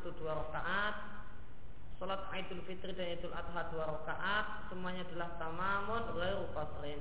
itu 0.00 0.10
dua 0.16 0.40
rakaat 0.40 0.96
Sholat 2.00 2.32
Idul 2.32 2.64
Fitri 2.64 2.96
dan 2.96 3.12
Idul 3.20 3.36
Adha 3.36 3.68
dua 3.68 3.84
rakaat 3.92 4.72
Semuanya 4.72 5.04
adalah 5.04 5.36
tamamun 5.36 6.02
ghairu 6.16 6.48
qasrin. 6.56 7.00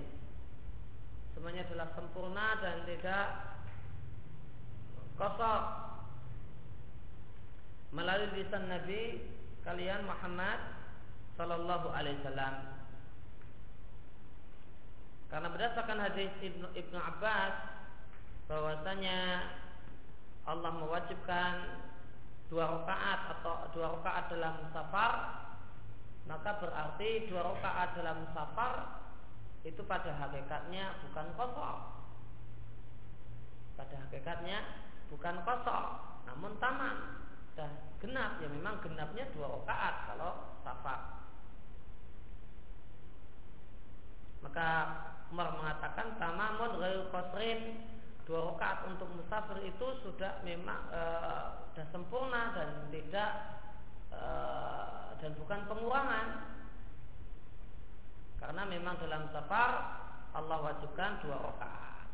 Semuanya 1.31 1.63
adalah 1.71 1.87
sempurna 1.95 2.59
dan 2.59 2.83
tidak 2.83 3.27
kosong. 5.15 5.65
Melalui 7.95 8.35
lisan 8.35 8.67
Nabi 8.67 9.23
kalian 9.63 10.03
Muhammad 10.03 10.59
Sallallahu 11.39 11.95
Alaihi 11.95 12.19
Wasallam. 12.19 12.55
Karena 15.31 15.47
berdasarkan 15.53 15.99
hadis 16.03 16.33
Ibnu, 16.43 16.73
Ibnu 16.75 16.97
Abbas 16.99 17.55
bahwasanya 18.49 19.47
Allah 20.49 20.71
mewajibkan 20.73 21.53
dua 22.49 22.65
rakaat 22.65 23.39
atau 23.39 23.69
dua 23.71 23.93
rakaat 23.97 24.25
dalam 24.33 24.55
safar 24.73 25.13
maka 26.29 26.61
berarti 26.61 27.25
dua 27.25 27.41
rakaat 27.41 27.97
dalam 27.97 28.25
safar 28.37 29.01
itu 29.65 29.81
pada 29.83 30.13
hakikatnya 30.15 30.95
bukan 31.09 31.27
kosong. 31.35 31.79
Pada 33.75 33.95
hakikatnya 34.07 34.57
bukan 35.09 35.35
kosong 35.41 35.87
namun 36.29 36.53
taman. 36.61 36.97
Dan 37.57 37.75
genap 37.99 38.39
ya 38.39 38.47
memang 38.47 38.79
genapnya 38.79 39.25
dua 39.33 39.57
rakaat 39.57 39.95
kalau 40.13 40.31
safar. 40.61 40.99
Maka 44.39 44.69
Umar 45.33 45.51
mengatakan 45.59 46.15
tamamun 46.15 46.79
ghairu 46.79 47.11
dua 48.29 48.53
rakaat 48.53 48.85
untuk 48.85 49.09
musafir 49.17 49.57
itu 49.65 49.87
sudah 50.05 50.37
memang 50.45 50.77
e, 50.93 51.01
sudah 51.73 51.85
sempurna 51.89 52.53
dan 52.53 52.69
tidak 52.93 53.31
e, 54.13 54.21
dan 55.17 55.31
bukan 55.33 55.59
pengurangan. 55.65 56.27
Karena 58.37 58.63
memang 58.69 59.01
dalam 59.01 59.33
safar 59.33 59.71
Allah 60.37 60.61
wajibkan 60.61 61.25
dua 61.25 61.41
rakaat. 61.41 62.05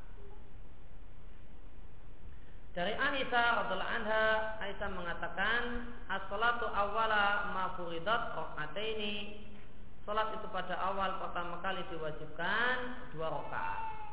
Dari 2.79 2.95
Aisyah 2.95 3.47
radhiallahu 3.67 3.95
anha 3.99 4.23
Aisyah 4.63 4.89
mengatakan 4.95 5.63
as-salatu 6.07 6.71
awwala 6.71 7.51
ma 7.51 7.75
furidat 7.75 8.39
rakaataini. 8.39 9.43
Salat 10.07 10.31
itu 10.37 10.47
pada 10.47 10.79
awal 10.79 11.19
pertama 11.19 11.59
kali 11.59 11.83
diwajibkan 11.91 12.75
dua 13.11 13.35
rakaat 13.35 14.04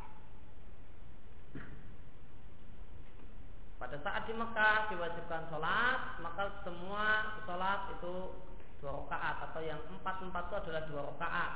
Pada 3.82 3.98
saat 3.98 4.30
di 4.30 4.34
Mekah 4.38 4.94
diwajibkan 4.94 5.50
sholat, 5.50 6.22
maka 6.22 6.62
semua 6.62 7.34
sholat 7.42 7.90
itu 7.98 8.30
dua 8.78 8.94
rakaat 8.94 9.50
atau 9.50 9.58
yang 9.58 9.82
empat 9.90 10.22
empat 10.22 10.42
itu 10.46 10.56
adalah 10.62 10.82
dua 10.86 11.02
rakaat. 11.10 11.52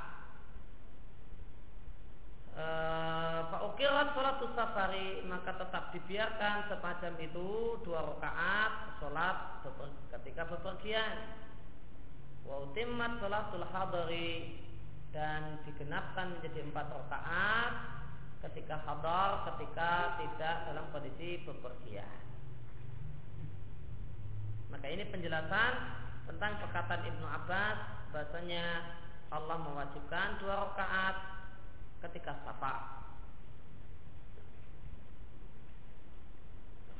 Pak 3.46 3.62
Ukirat 3.70 4.10
sholat 4.10 4.42
safari 4.58 5.22
maka 5.22 5.54
tetap 5.54 5.94
dibiarkan 5.94 6.66
semacam 6.66 7.12
itu 7.22 7.78
dua 7.86 8.02
rakaat 8.02 8.98
sholat 8.98 9.62
ketika 10.18 10.50
bepergian. 10.50 11.30
Wa 12.42 12.66
utimmat 12.66 13.22
sholatul 13.22 13.70
hadari 13.70 14.66
dan 15.14 15.62
digenapkan 15.62 16.34
menjadi 16.34 16.66
empat 16.74 16.90
rakaat 16.90 17.74
ketika 18.50 18.78
hadar, 18.78 19.42
ketika 19.52 20.20
tidak 20.22 20.56
dalam 20.70 20.86
kondisi 20.94 21.42
bepergian. 21.42 22.26
Maka 24.70 24.86
ini 24.90 25.04
penjelasan 25.10 25.72
tentang 26.26 26.58
perkataan 26.62 27.06
Ibnu 27.06 27.26
Abbas 27.26 27.78
bahasanya 28.10 28.66
Allah 29.30 29.56
mewajibkan 29.58 30.38
dua 30.38 30.70
rakaat 30.70 31.16
ketika 32.06 32.38
safar. 32.46 33.02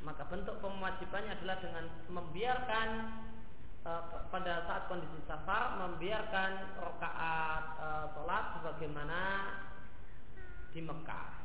Maka 0.02 0.22
bentuk 0.30 0.62
pemewajibannya 0.62 1.34
adalah 1.34 1.56
dengan 1.58 1.84
membiarkan 2.06 2.88
e, 3.82 3.90
pada 4.30 4.62
saat 4.70 4.86
kondisi 4.86 5.18
safar 5.26 5.82
membiarkan 5.82 6.78
rakaat 6.78 7.64
e, 7.82 7.86
sholat 8.14 8.44
sebagaimana 8.54 9.20
di 10.70 10.80
Mekah. 10.80 11.35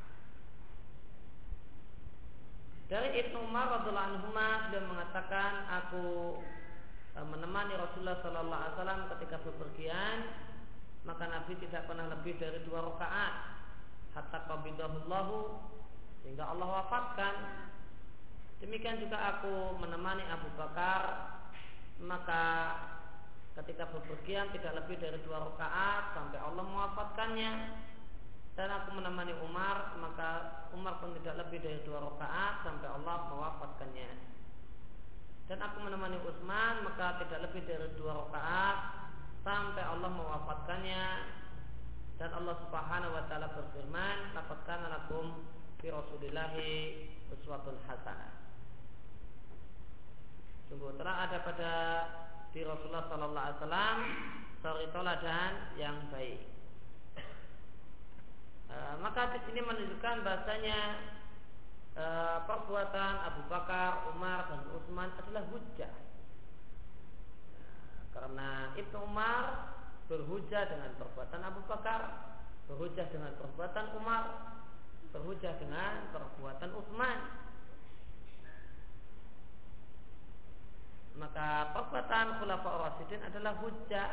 Dari 2.91 3.23
Ibnu 3.23 3.47
Umar 3.47 3.71
radhiallahu 3.79 4.07
anhu 4.19 4.35
beliau 4.35 4.83
mengatakan 4.83 5.63
aku 5.63 6.35
e, 7.15 7.19
menemani 7.23 7.79
Rasulullah 7.79 8.19
sallallahu 8.19 8.51
alaihi 8.51 8.75
wasallam 8.75 9.01
ketika 9.15 9.39
bepergian 9.47 10.27
maka 11.07 11.23
Nabi 11.23 11.55
tidak 11.63 11.87
pernah 11.87 12.11
lebih 12.11 12.35
dari 12.35 12.59
dua 12.67 12.83
rakaat 12.91 13.33
hatta 14.11 14.43
qabidahullahu 14.43 15.55
sehingga 16.19 16.51
Allah 16.51 16.67
wafatkan. 16.83 17.35
Demikian 18.59 18.99
juga 18.99 19.39
aku 19.39 19.79
menemani 19.79 20.27
Abu 20.27 20.51
Bakar 20.59 21.31
maka 22.03 22.43
ketika 23.55 23.87
bepergian 23.87 24.51
tidak 24.51 24.83
lebih 24.83 24.99
dari 24.99 25.15
dua 25.23 25.39
rakaat 25.47 26.11
sampai 26.11 26.43
Allah 26.43 26.67
mewafatkannya 26.67 27.51
dan 28.61 28.69
aku 28.77 28.93
menemani 28.93 29.33
Umar 29.41 29.97
maka 29.97 30.29
Umar 30.69 31.01
pun 31.01 31.17
tidak 31.17 31.41
lebih 31.41 31.65
dari 31.65 31.81
dua 31.81 31.97
rakaat 31.97 32.61
sampai 32.61 32.93
Allah 32.93 33.25
mewafatkannya. 33.33 34.11
Dan 35.49 35.65
aku 35.65 35.81
menemani 35.81 36.21
Utsman 36.21 36.85
maka 36.85 37.25
tidak 37.25 37.49
lebih 37.49 37.65
dari 37.65 37.89
dua 37.97 38.21
rakaat 38.21 38.77
sampai 39.41 39.81
Allah 39.81 40.13
mewafatkannya. 40.13 41.05
Dan 42.21 42.29
Allah 42.37 42.53
Subhanahu 42.61 43.17
wa 43.17 43.25
taala 43.25 43.49
berfirman 43.49 44.37
laqad 44.37 44.61
kana 44.69 45.09
fi 45.81 45.89
Rasulillahi 45.89 46.73
uswatun 47.33 47.81
hasanah. 47.89 48.29
Sungguh 50.69 51.01
telah 51.01 51.25
ada 51.25 51.41
pada 51.41 51.73
di 52.53 52.61
Rasulullah 52.61 53.09
sallallahu 53.09 53.41
alaihi 53.41 53.57
wasallam 53.57 53.97
teladan 54.93 55.53
yang 55.81 55.97
baik 56.13 56.50
e, 58.71 58.77
maka 59.03 59.35
di 59.35 59.39
sini 59.43 59.59
menunjukkan 59.59 60.23
bahasanya 60.23 60.79
e, 61.91 62.05
perbuatan 62.47 63.13
Abu 63.27 63.41
Bakar, 63.51 64.07
Umar 64.15 64.47
dan 64.47 64.63
Utsman 64.71 65.11
adalah 65.19 65.43
hujah. 65.51 65.91
Karena 68.15 68.71
Ibnu 68.79 68.97
Umar 69.03 69.75
berhujah 70.07 70.63
dengan 70.71 70.91
perbuatan 70.95 71.41
Abu 71.43 71.61
Bakar, 71.67 72.01
berhujah 72.71 73.07
dengan 73.11 73.35
perbuatan 73.35 73.85
Umar, 73.99 74.23
berhujah 75.11 75.55
dengan 75.59 76.11
perbuatan 76.15 76.71
Utsman. 76.75 77.19
Maka 81.19 81.75
perbuatan 81.75 82.39
Khulafaur 82.39 82.87
Rasyidin 82.87 83.21
adalah 83.27 83.59
hujah 83.59 84.07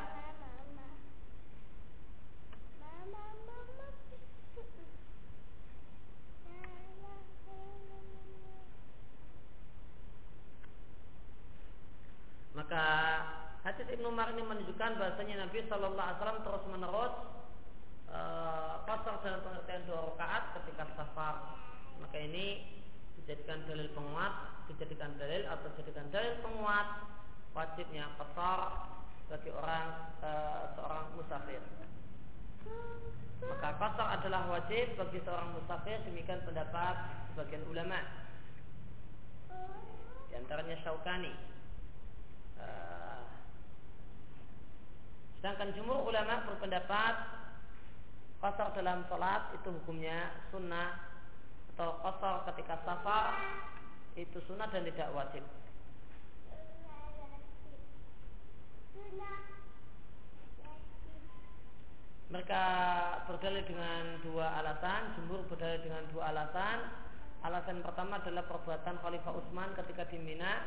Maka 12.58 12.84
hadis 13.62 13.86
Ibnu 13.86 14.10
Umar 14.10 14.34
ini 14.34 14.42
menunjukkan 14.42 14.98
bahasanya 14.98 15.46
Nabi 15.46 15.62
Shallallahu 15.70 15.94
Alaihi 15.94 16.18
Wasallam 16.18 16.42
terus 16.42 16.64
menerus 16.66 17.14
pasar 18.82 19.14
eh, 19.14 19.20
dalam 19.22 19.40
pengertian 19.46 19.82
dua 19.86 20.00
rakaat 20.10 20.44
ketika 20.58 20.84
safar. 20.98 21.54
Maka 22.02 22.18
ini 22.18 22.66
dijadikan 23.22 23.62
dalil 23.70 23.86
penguat, 23.94 24.66
dijadikan 24.66 25.14
dalil 25.22 25.46
atau 25.46 25.70
dijadikan 25.78 26.10
dalil 26.10 26.34
penguat 26.42 26.88
wajibnya 27.54 28.10
pasar 28.18 28.90
bagi 29.28 29.50
orang 29.52 29.86
e, 30.24 30.30
seorang 30.78 31.06
musafir. 31.18 31.60
Maka 33.44 33.68
pasar 33.76 34.06
adalah 34.18 34.48
wajib 34.48 34.96
bagi 34.96 35.18
seorang 35.26 35.52
musafir 35.52 36.00
demikian 36.08 36.40
pendapat 36.46 36.96
sebagian 37.34 37.66
ulama. 37.68 38.00
Di 40.30 40.34
antaranya 40.38 40.78
Syaukani 40.80 41.57
Eh, 42.58 43.20
sedangkan 45.38 45.74
jumhur 45.74 46.10
ulama 46.10 46.46
berpendapat 46.46 47.14
kosor 48.38 48.70
dalam 48.78 49.02
sholat 49.10 49.50
itu 49.58 49.68
hukumnya 49.70 50.30
sunnah 50.54 50.98
atau 51.74 51.98
kosor 52.02 52.46
ketika 52.50 52.78
safar 52.82 53.38
itu 54.18 54.38
sunnah 54.46 54.66
dan 54.70 54.82
tidak 54.82 55.14
wajib. 55.14 55.46
Mereka 62.28 62.62
berdalil 63.24 63.64
dengan 63.64 64.20
dua 64.20 64.60
alasan, 64.60 65.16
jumhur 65.16 65.48
berdalil 65.48 65.80
dengan 65.80 66.04
dua 66.12 66.28
alasan. 66.28 66.78
Alasan 67.40 67.80
pertama 67.80 68.20
adalah 68.20 68.44
perbuatan 68.44 69.00
Khalifah 69.00 69.32
Utsman 69.32 69.72
ketika 69.78 70.04
di 70.12 70.18
Mina 70.20 70.60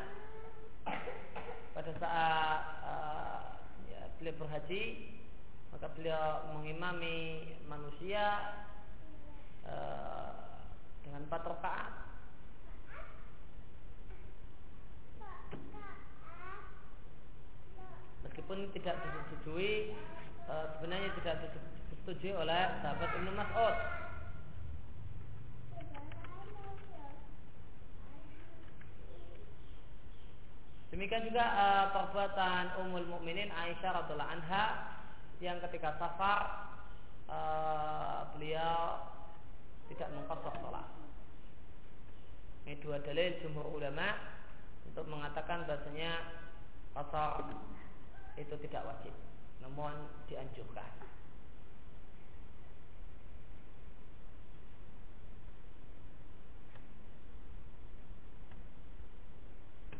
pada 1.72 1.92
saat 1.98 2.62
uh, 2.84 3.42
ya, 3.88 4.02
beliau 4.20 4.36
berhaji 4.42 4.84
maka 5.72 5.88
beliau 5.96 6.52
mengimami 6.54 7.48
manusia 7.66 8.54
uh, 9.66 10.62
dengan 11.02 11.26
empat 11.26 11.42
rakaat. 11.48 11.94
Meskipun 18.28 18.70
tidak 18.78 18.96
disetujui 19.02 19.96
uh, 20.46 20.66
sebenarnya 20.78 21.10
tidak 21.24 21.36
disetujui 21.50 22.32
oleh 22.36 22.62
sahabat 22.84 23.10
Ibnu 23.16 23.32
Mas'ud 23.34 23.76
Demikian 30.92 31.24
juga 31.24 31.48
uh, 31.48 31.86
perbuatan 31.96 32.84
Ummul 32.84 33.08
Mukminin 33.08 33.48
Aisyah 33.48 34.04
radhiallahu 34.04 34.28
anha 34.28 34.64
yang 35.40 35.64
ketika 35.64 35.96
safar 35.96 36.68
uh, 37.32 38.28
beliau 38.36 39.00
tidak 39.88 40.12
mengkosok 40.12 40.52
sholat. 40.60 40.88
Ini 42.68 42.76
dua 42.84 43.00
dalil 43.00 43.40
jumhur 43.40 43.72
ulama 43.72 44.20
untuk 44.84 45.08
mengatakan 45.08 45.64
bahasanya 45.64 46.28
kosor 46.92 47.48
itu 48.36 48.56
tidak 48.68 48.84
wajib, 48.84 49.16
namun 49.64 49.96
dianjurkan. 50.28 50.92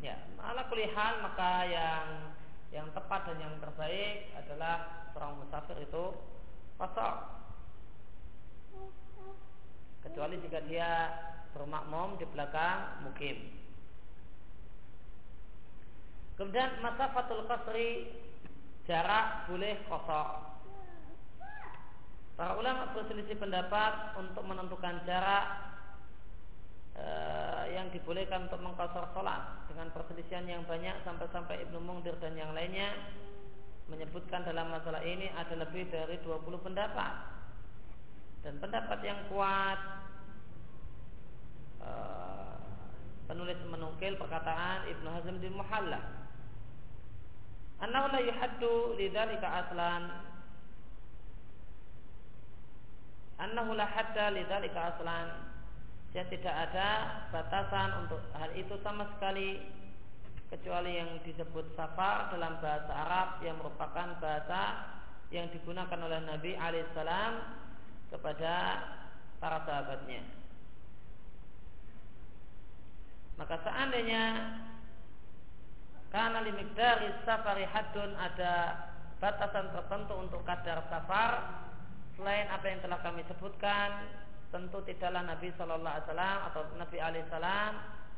Ya, 0.02 0.18
ala 0.42 0.66
kulihan 0.66 1.22
maka 1.22 1.70
yang 1.70 2.34
yang 2.74 2.90
tepat 2.98 3.30
dan 3.30 3.38
yang 3.38 3.56
terbaik 3.62 4.34
adalah 4.34 5.06
seorang 5.14 5.38
musafir 5.38 5.78
itu 5.78 6.04
kosong. 6.82 7.18
Kecuali 10.02 10.42
jika 10.42 10.60
dia 10.66 10.92
bermakmum 11.54 12.18
di 12.18 12.26
belakang 12.34 13.06
mukim. 13.06 13.38
Kemudian 16.40 16.82
masa 16.82 17.14
fatul 17.14 17.46
kasri 17.46 18.10
jarak 18.90 19.46
boleh 19.54 19.78
kosong. 19.86 20.50
Para 22.34 22.58
ulama 22.58 22.90
berselisih 22.98 23.38
pendapat 23.38 24.18
untuk 24.18 24.42
menentukan 24.50 25.06
jarak 25.06 25.71
yang 27.72 27.88
dibolehkan 27.90 28.46
untuk 28.46 28.62
mengkosor 28.62 29.10
sholat 29.16 29.66
dengan 29.72 29.90
perselisihan 29.96 30.44
yang 30.46 30.62
banyak 30.68 31.02
sampai-sampai 31.08 31.64
Ibnu 31.66 31.80
Mungdir 31.82 32.14
dan 32.20 32.36
yang 32.36 32.52
lainnya 32.52 32.94
menyebutkan 33.90 34.44
dalam 34.46 34.70
masalah 34.70 35.02
ini 35.02 35.32
ada 35.34 35.56
lebih 35.56 35.90
dari 35.90 36.20
20 36.22 36.46
pendapat. 36.62 37.14
Dan 38.42 38.58
pendapat 38.58 39.00
yang 39.06 39.20
kuat 39.30 39.80
uh, 41.82 42.58
penulis 43.26 43.58
menukil 43.70 44.18
perkataan 44.18 44.90
Ibnu 44.92 45.10
Hazm 45.10 45.36
di 45.40 45.50
Muhalla 45.50 46.02
annahu 47.82 48.14
la 48.14 48.22
yuhaddu 48.22 48.94
lidzalika 48.98 49.66
aslan. 49.66 50.04
Annahu 53.42 53.74
la 53.74 53.90
hadda 53.90 54.38
lidzalika 54.38 54.94
aslan 54.94 55.51
Ya 56.12 56.28
tidak 56.28 56.52
ada 56.52 56.88
batasan 57.32 58.04
untuk 58.04 58.20
hal 58.36 58.52
itu 58.60 58.76
sama 58.84 59.08
sekali 59.16 59.64
kecuali 60.52 61.00
yang 61.00 61.24
disebut 61.24 61.72
safar 61.80 62.28
dalam 62.36 62.60
bahasa 62.60 62.92
Arab 62.92 63.40
yang 63.40 63.56
merupakan 63.56 64.20
bahasa 64.20 64.92
yang 65.32 65.48
digunakan 65.56 65.96
oleh 65.96 66.20
Nabi 66.28 66.60
alaihissalam 66.60 67.34
kepada 68.12 68.56
para 69.40 69.64
sahabatnya. 69.64 70.28
Maka 73.40 73.56
seandainya 73.64 74.24
karena 76.12 76.44
limikdari 76.44 77.08
safari 77.24 77.64
hadun 77.64 78.12
ada 78.20 78.76
batasan 79.24 79.72
tertentu 79.72 80.20
untuk 80.20 80.44
kadar 80.44 80.84
safar 80.92 81.64
selain 82.20 82.52
apa 82.52 82.68
yang 82.68 82.84
telah 82.84 83.00
kami 83.00 83.24
sebutkan 83.32 84.12
tentu 84.52 84.84
tidaklah 84.84 85.24
Nabi 85.24 85.50
Shallallahu 85.56 85.96
Alaihi 85.96 86.08
Wasallam 86.12 86.38
atau 86.52 86.62
Nabi 86.76 86.98
Alaihi 87.00 87.26
Wasallam 87.32 87.72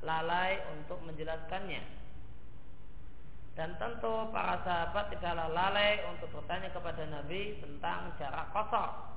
lalai 0.03 0.51
untuk 0.75 1.00
menjelaskannya. 1.06 1.83
Dan 3.53 3.77
tentu 3.77 4.33
para 4.33 4.57
sahabat 4.65 5.13
tidaklah 5.13 5.45
lalai 5.53 6.01
untuk 6.09 6.25
bertanya 6.33 6.74
kepada 6.74 7.06
Nabi 7.06 7.62
tentang 7.62 8.09
jarak 8.18 8.50
kosor. 8.50 9.13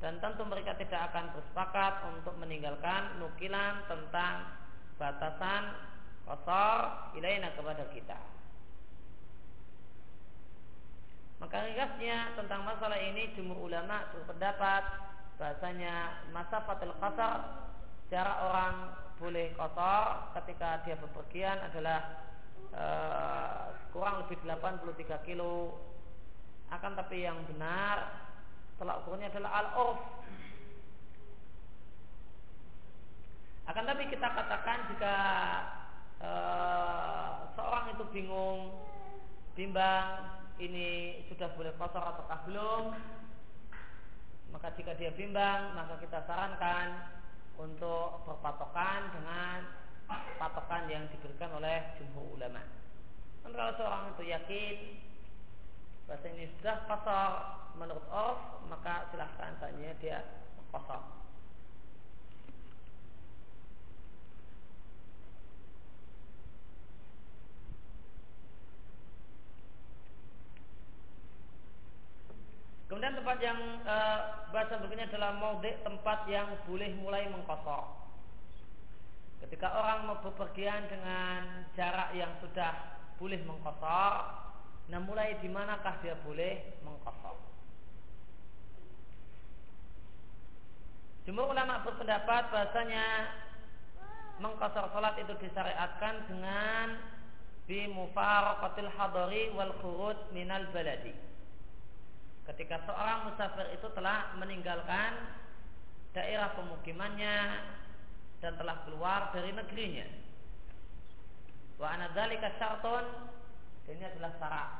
Dan 0.00 0.18
tentu 0.18 0.42
mereka 0.48 0.74
tidak 0.80 1.12
akan 1.12 1.30
bersepakat 1.36 2.08
untuk 2.08 2.34
meninggalkan 2.40 3.20
nukilan 3.20 3.84
tentang 3.86 4.48
batasan 4.96 5.76
kosor 6.24 7.12
ilaina 7.20 7.52
kepada 7.52 7.84
kita. 7.92 8.18
Maka 11.38 11.68
ringkasnya 11.68 12.38
tentang 12.38 12.64
masalah 12.64 12.96
ini 12.96 13.34
jumhur 13.34 13.66
ulama 13.66 14.08
berpendapat 14.14 15.11
bahasanya 15.40 16.26
masa 16.30 16.64
fatil 16.64 16.94
qasar 17.00 17.68
cara 18.12 18.32
orang 18.48 18.74
boleh 19.16 19.54
kotor 19.54 20.34
ketika 20.40 20.82
dia 20.84 20.98
bepergian 20.98 21.56
adalah 21.62 22.26
uh, 22.74 23.72
kurang 23.94 24.26
lebih 24.26 24.42
83 24.44 25.28
kilo. 25.28 25.78
Akan 26.72 26.96
tapi 26.96 27.22
yang 27.22 27.38
benar 27.46 28.28
tolak 28.80 29.04
ukurnya 29.04 29.30
adalah 29.30 29.62
al-urf. 29.62 30.00
Akan 33.70 33.84
tapi 33.86 34.10
kita 34.10 34.26
katakan 34.26 34.78
jika 34.90 35.16
uh, 36.18 37.46
seorang 37.54 37.94
itu 37.94 38.04
bingung 38.10 38.74
bimbang 39.54 40.42
ini 40.58 41.22
sudah 41.30 41.52
boleh 41.54 41.70
kotor 41.78 42.02
ataukah 42.02 42.40
belum 42.48 42.84
maka 44.52 44.68
jika 44.76 44.92
dia 45.00 45.10
bimbang, 45.16 45.72
maka 45.72 45.96
kita 45.98 46.22
sarankan 46.28 47.08
untuk 47.56 48.22
berpatokan 48.28 49.08
dengan 49.16 49.64
patokan 50.36 50.88
yang 50.92 51.08
diberikan 51.08 51.56
oleh 51.56 51.96
jumhur 51.96 52.36
ulama. 52.36 52.60
Dan 53.42 53.50
kalau 53.56 53.72
seorang 53.80 54.04
itu 54.14 54.22
yakin 54.28 54.76
bahasa 56.04 56.26
ini 56.30 56.46
sudah 56.60 56.76
kosor 56.84 57.30
menurut 57.80 58.06
Orf, 58.12 58.40
maka 58.68 59.08
silahkan 59.10 59.56
saja 59.56 59.90
dia 59.98 60.18
kosor. 60.68 61.21
Kemudian 72.90 73.16
tempat 73.16 73.38
yang 73.40 73.58
e, 73.82 73.96
bahasa 74.52 74.76
berikutnya 74.76 75.08
adalah 75.08 75.32
maudhi 75.32 75.72
tempat 75.80 76.28
yang 76.28 76.48
boleh 76.68 76.92
mulai 77.00 77.24
mengkosor. 77.32 77.88
Ketika 79.42 79.74
orang 79.74 80.06
mau 80.06 80.22
bepergian 80.22 80.86
dengan 80.86 81.66
jarak 81.74 82.14
yang 82.14 82.30
sudah 82.38 83.00
boleh 83.16 83.40
mengkosor, 83.42 84.12
nah 84.92 85.00
mulai 85.00 85.40
di 85.40 85.48
manakah 85.48 85.98
dia 86.04 86.14
boleh 86.20 86.78
mengkosor? 86.84 87.36
Jumhur 91.22 91.54
ulama 91.54 91.86
berpendapat 91.86 92.50
bahasanya 92.50 93.30
mengkosor 94.42 94.90
salat 94.90 95.14
itu 95.22 95.34
disyariatkan 95.38 96.26
dengan 96.26 96.98
bimufaraqatil 97.70 98.90
hadari 98.98 99.54
wal 99.54 99.70
khurud 99.78 100.18
minal 100.34 100.66
baladi 100.74 101.14
ketika 102.50 102.82
seorang 102.88 103.30
musafir 103.30 103.70
itu 103.70 103.86
telah 103.94 104.34
meninggalkan 104.34 105.14
daerah 106.10 106.52
pemukimannya 106.58 107.62
dan 108.42 108.58
telah 108.58 108.82
keluar 108.82 109.30
dari 109.30 109.54
negerinya. 109.54 110.06
Wa 111.78 111.94
anadzalika 111.94 112.50
syartun 112.58 113.06
ini 113.86 114.02
adalah 114.02 114.32
syarat. 114.38 114.70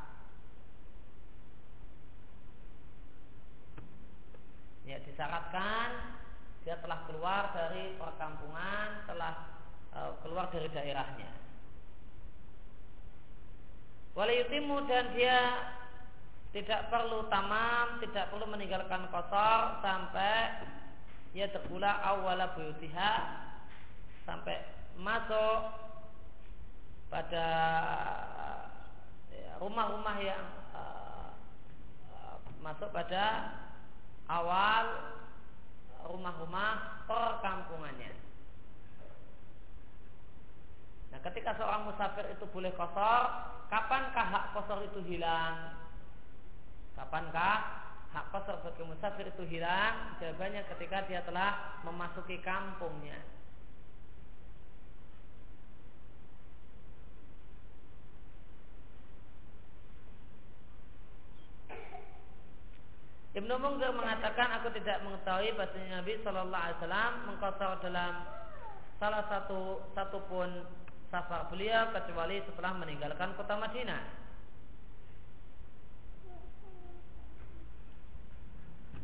Ya 4.83 4.99
disyaratkan 5.07 6.19
dia 6.63 6.79
telah 6.79 7.07
keluar 7.11 7.51
dari 7.55 7.95
perkampungan, 7.99 9.07
telah 9.07 9.35
uh, 9.95 10.15
keluar 10.23 10.51
dari 10.51 10.71
daerahnya. 10.71 11.31
Walayutimu 14.13 14.85
dan 14.87 15.17
dia 15.17 15.39
tidak 16.53 16.93
perlu 16.93 17.33
tamam, 17.33 17.97
tidak 18.05 18.29
perlu 18.29 18.45
meninggalkan 18.45 19.09
kotor 19.09 19.81
sampai 19.81 20.69
ia 21.33 21.49
terpula 21.49 21.97
awala 22.05 22.53
buyutiha 22.53 23.13
sampai 24.29 24.61
masuk 25.01 25.61
pada 27.09 27.49
ya, 29.33 29.57
rumah-rumah 29.57 30.17
yang 30.21 30.45
uh, 30.77 31.33
masuk 32.61 32.93
pada 32.93 33.57
awal 34.29 34.85
rumah-rumah 36.05 37.01
perkampungannya. 37.09 38.13
Nah, 41.13 41.21
ketika 41.33 41.57
seorang 41.57 41.89
musafir 41.89 42.29
itu 42.33 42.45
boleh 42.49 42.73
kosor, 42.77 43.23
kapankah 43.73 44.27
hak 44.33 44.45
kosor 44.57 44.85
itu 44.85 45.01
hilang? 45.05 45.82
Kapankah 46.93 47.57
hak 48.13 48.27
kosor 48.29 48.61
bagi 48.61 48.85
musafir 48.85 49.27
itu 49.29 49.45
hilang? 49.49 50.17
Jawabannya 50.21 50.69
ketika 50.77 51.09
dia 51.09 51.25
telah 51.25 51.81
memasuki 51.85 52.37
kampungnya. 52.45 53.17
Ibnu 63.33 63.49
Munzir 63.57 63.89
mengatakan 63.97 64.61
aku 64.61 64.69
tidak 64.77 65.01
mengetahui 65.09 65.57
bahasanya 65.57 66.05
Nabi 66.05 66.21
Shallallahu 66.21 66.53
Alaihi 66.69 66.79
Wasallam 66.85 67.13
mengkosor 67.33 67.73
dalam 67.81 68.13
salah 69.01 69.25
satu 69.25 69.81
satupun 69.97 70.69
safar 71.09 71.49
beliau 71.49 71.89
kecuali 71.97 72.45
setelah 72.45 72.77
meninggalkan 72.77 73.33
kota 73.33 73.57
Madinah. 73.57 74.22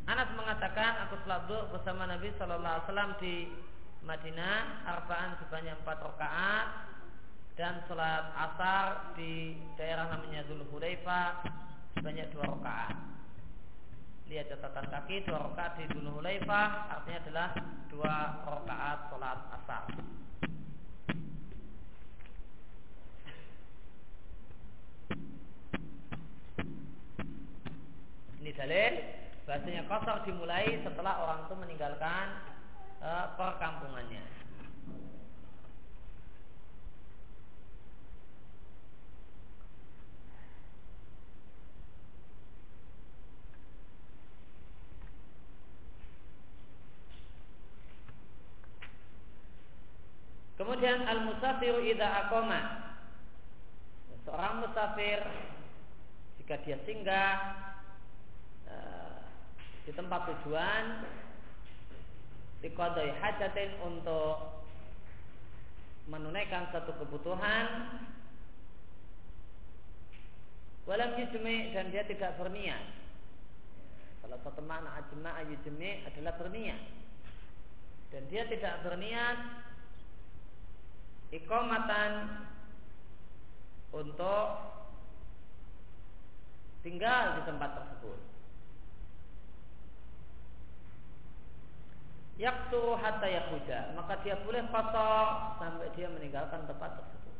Anas 0.09 0.33
mengatakan 0.33 1.05
aku 1.05 1.21
sholat 1.21 1.45
bersama 1.69 2.09
Nabi 2.09 2.33
Shallallahu 2.33 2.65
Alaihi 2.65 2.85
Wasallam 2.89 3.11
di 3.21 3.35
Madinah 4.01 4.81
arbaan 4.89 5.37
sebanyak 5.37 5.77
empat 5.85 6.01
rakaat 6.01 6.67
dan 7.53 7.85
sholat 7.85 8.33
asar 8.33 9.13
di 9.13 9.53
daerah 9.77 10.09
namanya 10.09 10.49
Zulhulaifah 10.49 11.45
sebanyak 11.93 12.25
dua 12.33 12.57
rakaat 12.57 12.97
lihat 14.33 14.49
catatan 14.49 14.89
kaki 14.89 15.29
dua 15.29 15.45
rakaat 15.45 15.77
di 15.77 15.85
Dulu 15.93 16.09
Hulaifah 16.17 16.67
artinya 16.89 17.19
adalah 17.29 17.49
dua 17.93 18.15
rakaat 18.49 18.99
sholat 19.13 19.39
asar. 19.61 19.83
Ini 28.41 28.51
dalil 28.57 28.93
bahasanya 29.49 29.81
kosor 29.89 30.21
dimulai 30.29 30.77
setelah 30.85 31.25
orang 31.25 31.49
itu 31.49 31.55
meninggalkan 31.57 32.37
uh, 33.01 33.33
perkampungannya. 33.33 34.21
Kemudian 50.61 51.09
al-musafir 51.09 51.73
idza 51.89 52.05
aqama. 52.05 52.61
Seorang 54.29 54.61
musafir 54.61 55.25
jika 56.37 56.61
dia 56.61 56.77
singgah 56.85 57.68
di 59.89 59.97
tempat 59.97 60.21
tujuan. 60.29 61.01
Dikodoi 62.61 63.09
hajatin 63.17 63.73
untuk 63.81 64.61
menunaikan 66.05 66.69
satu 66.69 66.93
kebutuhan. 67.01 67.97
Walam 70.85 71.17
yujmi 71.17 71.73
dan 71.73 71.89
dia 71.89 72.05
tidak 72.05 72.37
berniat. 72.37 72.85
Salah 74.21 74.37
satu 74.45 74.61
makna 74.61 74.93
ajma 75.01 75.41
yujmi 75.49 76.05
adalah 76.05 76.37
berniat. 76.37 76.81
Dan 78.13 78.29
dia 78.29 78.45
tidak 78.45 78.85
berniat 78.85 79.37
ikomatan 81.33 82.45
untuk 83.89 84.45
tinggal 86.85 87.41
di 87.41 87.41
tempat 87.49 87.69
tersebut. 87.73 88.38
Yaktu 92.39 92.95
hatta 92.95 93.27
yakuja, 93.27 93.91
maka 93.99 94.15
dia 94.23 94.39
boleh 94.39 94.63
kotor 94.71 95.59
sampai 95.59 95.91
dia 95.91 96.07
meninggalkan 96.07 96.63
tempat 96.63 96.95
tersebut. 96.95 97.35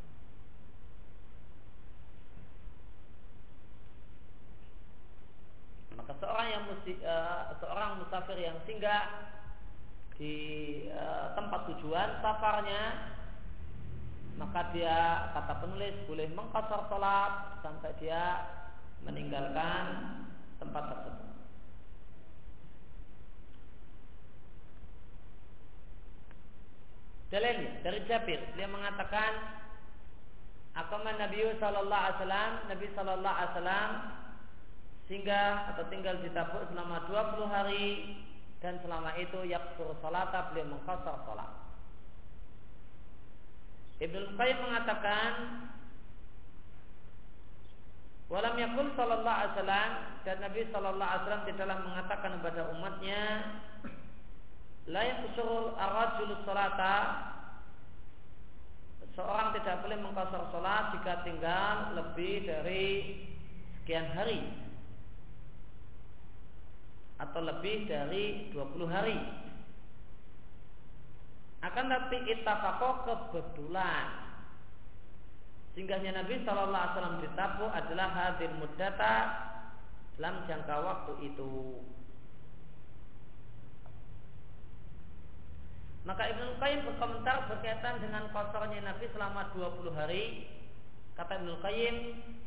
Maka 5.96 6.12
seorang 6.20 6.46
yang 6.52 6.62
musti, 6.68 7.00
uh, 7.00 7.56
seorang 7.64 7.96
musafir 8.04 8.44
yang 8.44 8.60
singgah 8.68 9.08
di 10.20 10.36
uh, 10.92 11.32
tempat 11.32 11.64
tujuan 11.72 12.20
safarnya 12.20 13.16
maka 14.36 14.68
dia 14.72 15.32
kata 15.32 15.64
penulis 15.64 15.96
boleh 16.04 16.28
mengkosor 16.32 16.88
sholat 16.92 17.60
sampai 17.64 17.92
dia 18.00 18.52
meninggalkan 19.04 19.84
tempat 20.60 20.92
tersebut. 20.92 21.29
Dalilnya 27.30 27.78
dari 27.86 28.02
Jabir 28.10 28.42
dia 28.58 28.66
mengatakan 28.66 29.62
Akaman 30.74 31.18
Nabi 31.18 31.46
Sallallahu 31.62 32.02
Alaihi 32.02 32.18
Wasallam 32.18 32.52
Nabi 32.66 32.86
Sallallahu 32.94 33.36
Alaihi 33.38 33.52
Wasallam 33.54 33.90
singgah 35.06 35.74
atau 35.74 35.84
tinggal 35.90 36.18
di 36.22 36.30
Tabuk 36.30 36.66
selama 36.70 37.06
20 37.10 37.46
hari 37.50 37.86
dan 38.62 38.78
selama 38.82 39.14
itu 39.18 39.46
yaksur 39.46 39.94
salat 39.98 40.30
beliau 40.52 40.70
mengkosor 40.70 41.16
salat. 41.26 41.50
Ibnu 44.00 44.38
Qayyim 44.38 44.58
mengatakan 44.64 45.32
Walam 48.30 48.54
yakul 48.62 48.94
sallallahu 48.94 49.26
alaihi 49.26 49.52
wasallam 49.58 49.90
dan 50.22 50.36
Nabi 50.38 50.62
sallallahu 50.70 51.02
alaihi 51.02 51.22
wasallam 51.26 51.46
tidaklah 51.50 51.78
mengatakan 51.82 52.30
kepada 52.38 52.62
umatnya 52.70 53.22
la 54.90 55.02
yakusurul 55.06 55.78
ar-rajulu 55.78 56.42
salata. 56.42 56.96
Seorang 59.14 59.58
tidak 59.58 59.82
boleh 59.82 59.98
mengkosor 59.98 60.54
salat 60.54 60.94
jika 60.94 61.26
tinggal 61.26 61.98
lebih 61.98 62.46
dari 62.46 62.86
sekian 63.82 64.06
hari. 64.14 64.38
Atau 67.18 67.42
lebih 67.42 67.90
dari 67.90 68.48
20 68.54 68.86
hari. 68.86 69.18
Akan 71.60 71.92
tapi 71.92 72.16
ittafaqo 72.32 73.04
kebetulan. 73.04 74.30
Singgahnya 75.76 76.24
Nabi 76.24 76.40
Shallallahu 76.42 76.86
Alaihi 76.96 77.66
adalah 77.76 78.08
hadir 78.14 78.50
mudata 78.56 79.14
dalam 80.16 80.48
jangka 80.48 80.76
waktu 80.80 81.12
itu. 81.28 81.82
Maka 86.08 86.32
Ibnu 86.32 86.56
Qayyim 86.56 86.80
berkomentar 86.88 87.44
berkaitan 87.44 88.00
dengan 88.00 88.32
kosornya 88.32 88.80
Nabi 88.80 89.04
selama 89.12 89.52
20 89.52 89.92
hari. 89.92 90.48
Kata 91.12 91.36
Ibnu 91.44 91.60
Qayyim, 91.60 91.96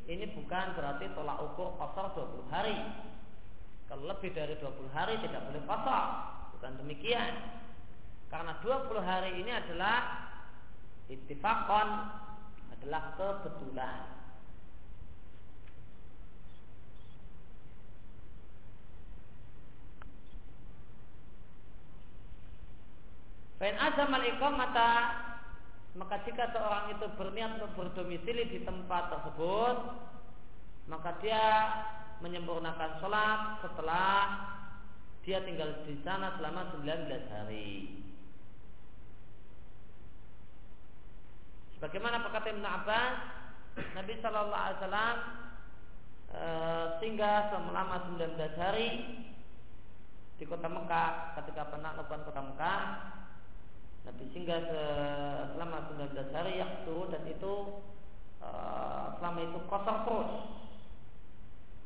ini 0.09 0.25
bukan 0.33 0.73
berarti 0.73 1.05
tolak 1.13 1.37
ukur 1.53 1.77
kosor 1.77 2.17
20 2.49 2.49
hari. 2.49 2.77
Kalau 3.85 4.09
lebih 4.09 4.33
dari 4.33 4.57
20 4.57 4.89
hari 4.89 5.21
tidak 5.21 5.45
boleh 5.45 5.63
kosor. 5.69 6.05
Bukan 6.57 6.71
demikian. 6.81 7.33
Karena 8.33 8.57
20 8.65 8.97
hari 9.05 9.45
ini 9.45 9.51
adalah 9.53 10.25
ittifaqan 11.05 11.89
adalah 12.73 13.13
kebetulan. 13.13 14.22
Fain 23.61 23.77
azamal 23.77 24.23
mata 24.57 24.91
maka 25.93 26.25
jika 26.25 26.49
seorang 26.49 26.97
itu 26.97 27.05
berniat 27.13 27.61
untuk 27.61 27.71
berdomisili 27.77 28.49
di 28.49 28.59
tempat 28.65 29.13
tersebut 29.13 29.77
maka 30.89 31.15
dia 31.21 31.45
menyempurnakan 32.19 32.97
sholat 32.97 33.61
setelah 33.61 34.15
dia 35.23 35.39
tinggal 35.47 35.87
di 35.87 35.95
sana 36.03 36.35
selama 36.35 36.75
19 36.83 37.07
hari. 37.31 38.03
Bagaimana 41.79 42.23
perkata 42.23 42.47
Ibn 42.47 42.63
Abbas, 42.63 43.15
Nabi 43.91 44.13
Shallallahu 44.23 44.55
Alaihi 44.55 44.79
Wasallam 44.79 45.17
e, 46.31 46.43
singgah 47.03 47.51
selama 47.51 47.95
19 48.15 48.39
hari 48.55 48.89
di 50.39 50.43
kota 50.47 50.71
Mekah 50.71 51.35
ketika 51.43 51.71
penaklukan 51.75 52.23
kota 52.23 52.39
Mekah. 52.39 52.83
Nabi 54.03 54.23
singgah 54.35 54.59
selama 55.55 55.95
19 55.95 56.35
hari 56.35 56.59
yang 56.59 56.83
dan 56.83 57.23
itu 57.23 57.53
uh, 58.43 59.15
selama 59.19 59.39
itu 59.39 59.59
kotor 59.71 59.97
terus. 60.03 60.31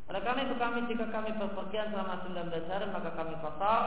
Oleh 0.10 0.22
karena 0.26 0.50
itu 0.50 0.56
kami 0.58 0.90
jika 0.90 1.06
kami 1.14 1.36
berpergian 1.38 1.94
selama 1.94 2.26
19 2.26 2.74
hari 2.74 2.86
maka 2.90 3.12
kami 3.14 3.36
kotor. 3.38 3.84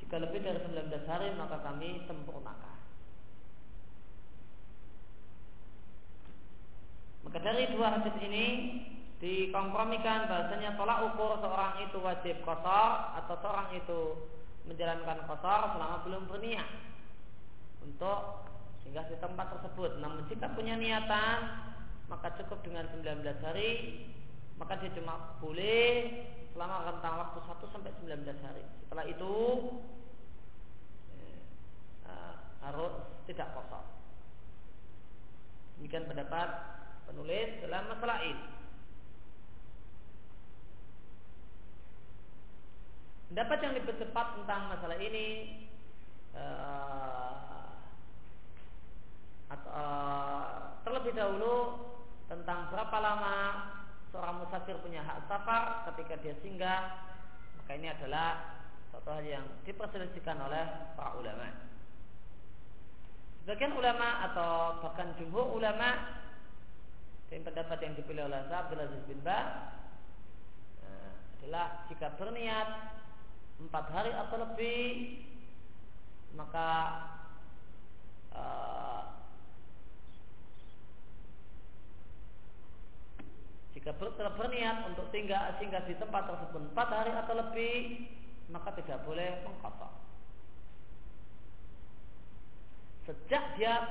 Jika 0.00 0.16
lebih 0.24 0.40
dari 0.40 0.60
19 0.64 0.88
hari 1.04 1.28
maka 1.36 1.60
kami 1.60 2.00
sempurnakan. 2.08 2.76
Maka 7.28 7.38
dari 7.40 7.72
dua 7.72 8.00
hadis 8.00 8.16
ini 8.20 8.46
dikompromikan 9.20 10.28
bahasanya 10.28 10.76
tolak 10.76 11.12
ukur 11.12 11.40
seorang 11.40 11.80
itu 11.88 11.96
wajib 12.04 12.36
kotor 12.44 13.16
atau 13.20 13.34
seorang 13.40 13.72
itu 13.72 14.00
menjalankan 14.68 15.24
kotor 15.28 15.60
selama 15.76 16.04
belum 16.04 16.22
berniat 16.28 16.93
untuk 17.84 18.48
singgah 18.82 19.04
di 19.06 19.16
tempat 19.20 19.46
tersebut. 19.56 20.00
Namun 20.00 20.24
jika 20.26 20.50
punya 20.56 20.74
niatan 20.74 21.70
maka 22.08 22.36
cukup 22.36 22.60
dengan 22.64 22.84
19 22.92 23.24
hari 23.44 24.04
maka 24.60 24.78
dia 24.78 24.92
cuma 24.94 25.38
boleh 25.42 25.88
selama 26.54 26.86
rentang 26.86 27.14
waktu 27.18 27.38
1 27.42 27.74
sampai 27.74 27.92
19 28.00 28.46
hari. 28.46 28.62
Setelah 28.86 29.04
itu 29.10 29.34
eh, 32.06 32.34
harus 32.62 32.92
tidak 33.26 33.50
kotor. 33.52 33.84
Demikian 35.80 36.06
pendapat 36.06 36.48
penulis 37.10 37.48
dalam 37.66 37.84
masalah 37.90 38.18
ini. 38.22 38.46
Pendapat 43.34 43.58
yang 43.66 43.74
lebih 43.74 43.94
tepat 43.98 44.26
tentang 44.38 44.70
masalah 44.70 44.94
ini 44.94 45.26
uh, 46.38 47.43
atau, 49.54 49.70
uh, 49.70 50.46
terlebih 50.82 51.14
dahulu 51.14 51.78
tentang 52.26 52.68
berapa 52.74 52.96
lama 52.98 53.36
seorang 54.10 54.42
musafir 54.42 54.74
punya 54.82 55.06
hak 55.06 55.26
safar 55.30 55.86
ketika 55.92 56.18
dia 56.22 56.34
singgah 56.42 56.82
maka 57.58 57.70
ini 57.78 57.88
adalah 57.90 58.60
satu 58.92 59.08
hal 59.10 59.24
yang 59.26 59.46
diperselisihkan 59.66 60.38
oleh 60.38 60.94
para 60.94 61.16
ulama. 61.18 61.50
Sebagian 63.42 63.76
ulama 63.76 64.24
atau 64.30 64.80
bahkan 64.80 65.12
jumhur 65.20 65.52
ulama 65.52 66.20
dan 67.28 67.44
pendapat 67.44 67.78
yang 67.82 67.92
dipilih 67.98 68.28
oleh 68.30 68.46
Abdul 68.48 68.80
Aziz 68.84 69.02
bin 69.04 69.20
Ba 69.20 69.40
eh, 70.80 71.10
adalah 71.40 71.84
jika 71.90 72.14
berniat 72.16 72.68
empat 73.60 73.84
hari 73.92 74.12
atau 74.12 74.36
lebih 74.44 74.86
maka 76.34 76.70
uh, 78.34 79.23
jika 83.74 83.90
ber, 83.98 84.14
berniat 84.14 84.86
untuk 84.88 85.10
tinggal 85.10 85.54
singgah 85.58 85.82
di 85.84 85.98
tempat 85.98 86.30
tersebut 86.30 86.62
empat 86.70 86.88
hari 86.88 87.12
atau 87.12 87.34
lebih 87.34 88.06
maka 88.48 88.70
tidak 88.78 89.02
boleh 89.02 89.42
mengkotor 89.42 89.92
sejak 93.04 93.44
dia 93.58 93.90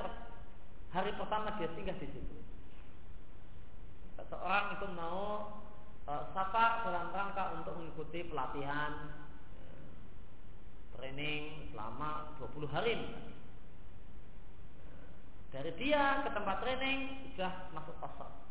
hari 0.90 1.12
pertama 1.14 1.54
dia 1.60 1.68
singgah 1.76 1.96
di 2.00 2.08
situ 2.08 2.36
seorang 4.24 4.80
itu 4.80 4.86
mau 4.96 5.52
uh, 6.08 6.24
safar 6.32 6.84
dalam 6.88 7.12
rangka 7.12 7.44
untuk 7.60 7.76
mengikuti 7.76 8.24
pelatihan 8.26 9.12
training 10.96 11.68
selama 11.74 12.38
20 12.40 12.74
hari 12.74 12.96
Dari 15.54 15.70
dia 15.78 16.26
ke 16.26 16.34
tempat 16.34 16.66
training 16.66 17.30
sudah 17.30 17.70
masuk 17.70 17.94
kosong. 18.02 18.43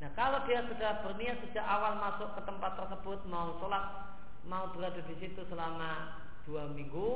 Nah 0.00 0.08
kalau 0.16 0.48
dia 0.48 0.64
sudah 0.64 1.04
berniat 1.04 1.44
sejak 1.44 1.60
awal 1.60 2.00
masuk 2.00 2.32
ke 2.32 2.40
tempat 2.48 2.72
tersebut 2.72 3.20
mau 3.28 3.60
sholat, 3.60 4.16
mau 4.48 4.72
berada 4.72 5.04
di 5.04 5.14
situ 5.20 5.44
selama 5.52 6.24
dua 6.48 6.72
minggu, 6.72 7.12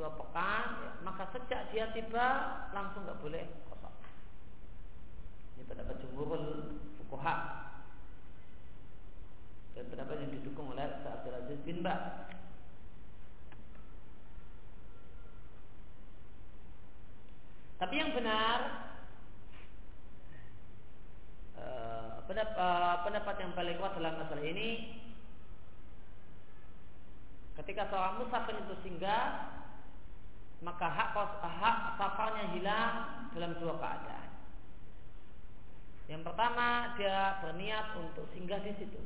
dua 0.00 0.16
pekan, 0.16 0.66
ya, 0.80 0.90
maka 1.04 1.28
sejak 1.36 1.68
dia 1.68 1.92
tiba 1.92 2.26
langsung 2.72 3.04
nggak 3.04 3.20
boleh 3.20 3.44
kosong. 3.68 3.96
Ini 5.60 5.62
pendapat 5.68 6.00
jumhurul 6.00 6.80
fukuha 6.96 7.36
dan 9.76 9.84
pendapat 9.92 10.16
yang 10.24 10.32
didukung 10.32 10.72
oleh 10.72 10.88
Abdul 11.04 11.36
Aziz 11.36 11.60
bin 11.68 11.84
Ba. 11.84 12.28
Tapi 17.76 17.94
yang 17.98 18.16
benar 18.16 18.81
eh, 22.30 22.94
pendapat 23.02 23.34
yang 23.42 23.52
paling 23.56 23.76
kuat 23.80 23.98
dalam 23.98 24.14
masalah 24.20 24.44
ini 24.44 25.00
ketika 27.58 27.88
seorang 27.90 28.22
musafir 28.22 28.56
itu 28.56 28.74
singgah 28.80 29.52
maka 30.62 30.86
hak 30.86 31.10
hak 31.42 31.78
safarnya 31.98 32.54
hilang 32.54 32.94
dalam 33.34 33.58
dua 33.58 33.74
keadaan. 33.82 34.30
Yang 36.06 36.22
pertama 36.22 36.94
dia 36.94 37.42
berniat 37.42 37.98
untuk 37.98 38.30
singgah 38.30 38.62
di 38.62 38.72
situ. 38.78 39.02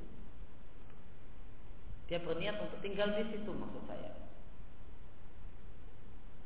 Dia 2.12 2.20
berniat 2.20 2.60
untuk 2.60 2.78
tinggal 2.84 3.16
di 3.16 3.24
situ 3.32 3.50
maksud 3.50 3.82
saya. 3.88 4.12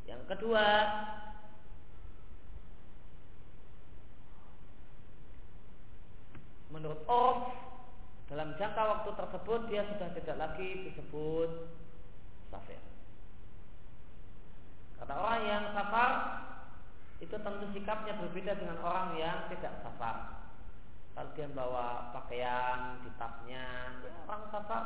Yang 0.06 0.22
kedua 0.30 0.66
menurut 6.70 7.02
Orf 7.11 7.50
dalam 8.30 8.54
jangka 8.54 8.83
waktu 8.83 9.11
tersebut 9.18 9.61
dia 9.66 9.83
sudah 9.90 10.09
tidak 10.14 10.37
lagi 10.38 10.87
disebut 10.87 11.50
safir. 12.50 12.78
Kata 15.02 15.14
orang 15.18 15.42
yang 15.46 15.64
safar 15.74 16.11
itu 17.18 17.35
tentu 17.35 17.66
sikapnya 17.74 18.16
berbeda 18.22 18.54
dengan 18.54 18.78
orang 18.87 19.18
yang 19.18 19.50
tidak 19.50 19.83
safar. 19.83 20.46
Kalau 21.11 21.30
dia 21.35 21.50
bawa 21.50 22.14
pakaian 22.14 23.02
di 23.02 23.11
tasnya, 23.18 23.98
ya 23.98 24.11
orang 24.30 24.46
safar 24.54 24.85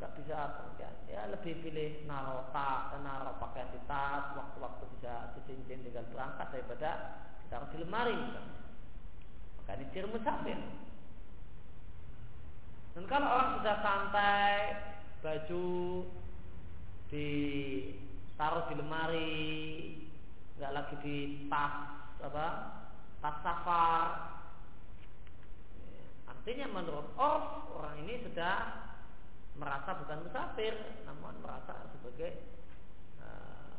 nggak 0.00 0.16
bisa 0.16 0.56
kemudian 0.56 0.94
ya 1.12 1.28
lebih 1.28 1.60
pilih 1.60 2.08
naruh 2.08 2.48
tak 2.56 2.96
naruh 3.04 3.36
pakaian 3.36 3.68
di 3.68 3.80
tas 3.84 4.32
waktu-waktu 4.32 4.88
bisa 4.96 5.36
cincin 5.44 5.84
tinggal 5.84 6.08
berangkat 6.08 6.48
daripada 6.56 7.20
kita 7.44 7.52
harus 7.60 7.68
di 7.76 7.78
lemari 7.84 8.16
maka 9.60 9.76
ini 9.76 9.84
ciri 9.92 10.08
musafir 10.08 10.56
dan 12.90 13.04
kalau 13.06 13.28
orang 13.30 13.50
sudah 13.62 13.76
santai, 13.78 14.50
baju 15.22 15.66
ditaruh 17.10 18.64
di 18.66 18.74
lemari, 18.74 19.46
nggak 20.58 20.74
lagi 20.74 20.94
di 21.04 21.16
tas 21.46 21.74
apa, 22.20 22.46
tas 23.22 23.36
safar. 23.46 24.08
Artinya 26.26 26.66
menurut 26.72 27.14
Orf 27.14 27.78
orang 27.78 28.00
ini 28.02 28.26
sudah 28.26 28.88
merasa 29.54 29.92
bukan 30.02 30.24
musafir, 30.26 30.74
namun 31.04 31.36
merasa 31.44 31.84
sebagai 31.94 32.42
uh, 33.22 33.76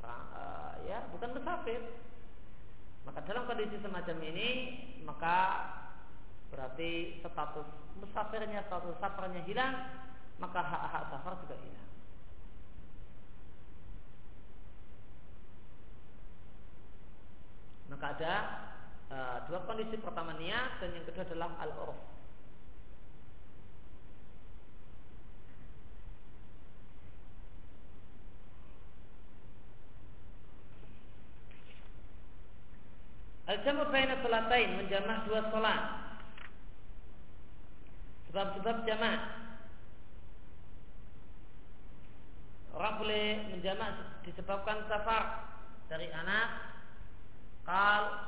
orang, 0.00 0.24
uh, 0.32 0.74
ya 0.86 1.04
bukan 1.12 1.34
musafir. 1.34 1.82
Maka 3.04 3.20
dalam 3.28 3.44
kondisi 3.44 3.76
semacam 3.84 4.16
ini 4.24 4.48
maka 5.04 5.36
berarti 6.54 7.18
status 7.18 7.66
musafirnya 7.98 8.62
status 8.70 8.94
safarnya 9.02 9.42
hilang 9.42 9.74
maka 10.38 10.60
hak-hak 10.62 11.02
safar 11.10 11.34
juga 11.42 11.58
hilang. 11.58 11.90
Maka 17.90 18.06
ada 18.18 18.34
uh, 19.10 19.36
dua 19.46 19.60
kondisi 19.66 19.94
pertama 19.98 20.34
niat 20.34 20.82
dan 20.82 20.90
yang 20.94 21.06
kedua 21.06 21.26
adalah 21.26 21.50
al-urf. 21.62 21.98
Al-jamu 33.44 33.92
baina 33.92 34.18
menjamak 34.24 35.28
dua 35.28 35.52
salat 35.52 36.03
sebab-sebab 38.34 38.82
jamak. 38.82 39.46
Orang 42.74 42.98
boleh 42.98 43.46
menjamak 43.54 44.18
disebabkan 44.26 44.82
safar 44.90 45.54
dari 45.86 46.10
anak 46.10 46.74
kal 47.62 48.26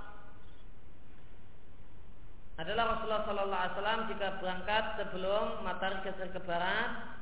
adalah 2.63 2.95
Rasulullah 2.95 3.27
Sallallahu 3.27 3.63
Alaihi 3.67 3.75
Wasallam 3.75 4.03
jika 4.15 4.29
berangkat 4.39 4.85
sebelum 5.03 5.45
matahari 5.67 5.99
geser 6.07 6.31
ke 6.31 6.39
barat 6.47 7.19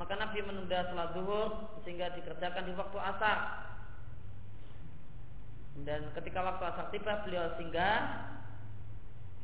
maka 0.00 0.16
Nabi 0.16 0.40
menunda 0.48 0.88
sholat 0.88 1.12
zuhur 1.12 1.76
sehingga 1.84 2.16
dikerjakan 2.16 2.64
di 2.64 2.72
waktu 2.72 2.98
asar 3.04 3.38
Dan 5.84 6.08
ketika 6.16 6.40
waktu 6.40 6.64
asar 6.64 6.88
tiba 6.88 7.20
beliau 7.28 7.52
singgah 7.60 8.32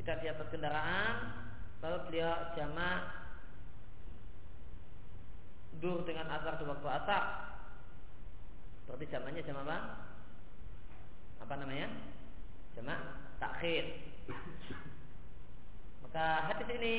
tidak 0.00 0.16
di 0.24 0.26
atas 0.32 0.48
kendaraan, 0.48 1.14
lalu 1.80 1.96
beliau 2.08 2.52
jamak 2.56 3.00
dur 5.80 6.04
dengan 6.04 6.28
asar 6.28 6.60
di 6.60 6.64
waktu 6.68 6.88
asar. 6.88 7.24
Berarti 8.84 9.06
jamannya 9.08 9.46
jam 9.46 9.56
apa? 9.64 9.78
Apa 11.40 11.54
namanya? 11.56 11.88
Jamak 12.76 13.00
takhir. 13.40 13.96
Maka 16.04 16.52
hadis 16.52 16.68
ini 16.74 16.96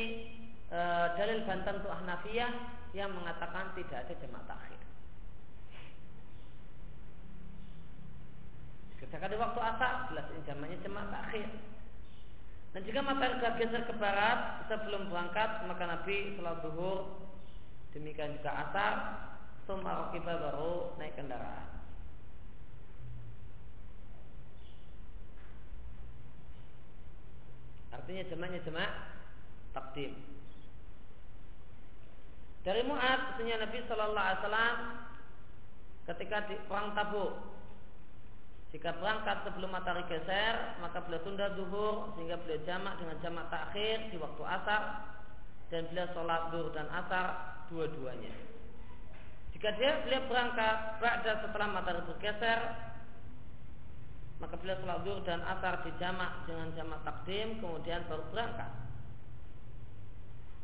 e, 0.72 0.80
dalil 1.20 1.46
bantan 1.46 1.84
untuk 1.84 1.94
Ahnafiyah 1.94 2.52
yang 2.98 3.14
mengatakan 3.14 3.76
tidak 3.78 4.08
ada 4.08 4.14
jamak 4.18 4.44
takhir. 4.50 4.80
Sedangkan 9.12 9.36
di 9.36 9.44
waktu 9.44 9.60
asar 9.60 9.94
jelas 10.08 10.26
ini 10.32 10.42
jamaknya 10.48 10.78
jamak 10.88 11.06
takhir. 11.12 11.48
Dan 12.72 12.88
jika 12.88 13.04
matahari 13.04 13.60
geser 13.60 13.84
ke 13.84 13.94
barat 14.00 14.64
sebelum 14.72 15.12
berangkat 15.12 15.68
maka 15.68 15.84
Nabi 15.84 16.40
sholat 16.40 16.64
duhur 16.64 17.20
demikian 17.92 18.40
juga 18.40 18.52
asar 18.64 18.96
Summa 19.68 20.10
kita 20.10 20.42
baru 20.42 20.98
naik 20.98 21.14
kendaraan. 21.20 21.70
Artinya 27.94 28.24
jamaknya 28.26 28.60
jamak 28.66 28.92
takdim. 29.76 30.18
Dari 32.66 32.82
Mu'ad 32.86 33.38
Nabi 33.38 33.78
Shallallahu 33.86 34.26
Alaihi 34.26 34.42
Wasallam 34.42 34.78
ketika 36.10 36.38
di 36.50 36.56
perang 36.66 36.98
Tabuk 36.98 37.51
jika 38.72 38.96
berangkat 39.04 39.44
sebelum 39.44 39.68
matahari 39.68 40.08
geser, 40.08 40.80
maka 40.80 41.04
beliau 41.04 41.20
tunda 41.28 41.52
zuhur 41.60 42.16
sehingga 42.16 42.40
beliau 42.40 42.64
jamak 42.64 42.96
dengan 43.04 43.20
jamak 43.20 43.46
takhir 43.52 44.08
di 44.08 44.16
waktu 44.16 44.44
asar 44.48 44.82
dan 45.68 45.92
beliau 45.92 46.08
sholat 46.16 46.42
zuhur 46.56 46.72
dan 46.72 46.88
asar 46.88 47.26
dua-duanya. 47.68 48.32
Jika 49.52 49.76
dia 49.76 50.00
beliau 50.08 50.24
berangkat 50.32 51.04
pada 51.04 51.32
setelah 51.44 51.68
matahari 51.68 52.02
bergeser, 52.08 52.60
maka 54.40 54.56
beliau 54.56 54.80
sholat 54.80 55.00
zuhur 55.04 55.20
dan 55.28 55.44
asar 55.44 55.84
dijamak 55.84 56.32
dengan 56.48 56.72
jamak 56.72 57.00
takdim, 57.04 57.60
kemudian 57.60 58.08
baru 58.08 58.24
berangkat. 58.32 58.72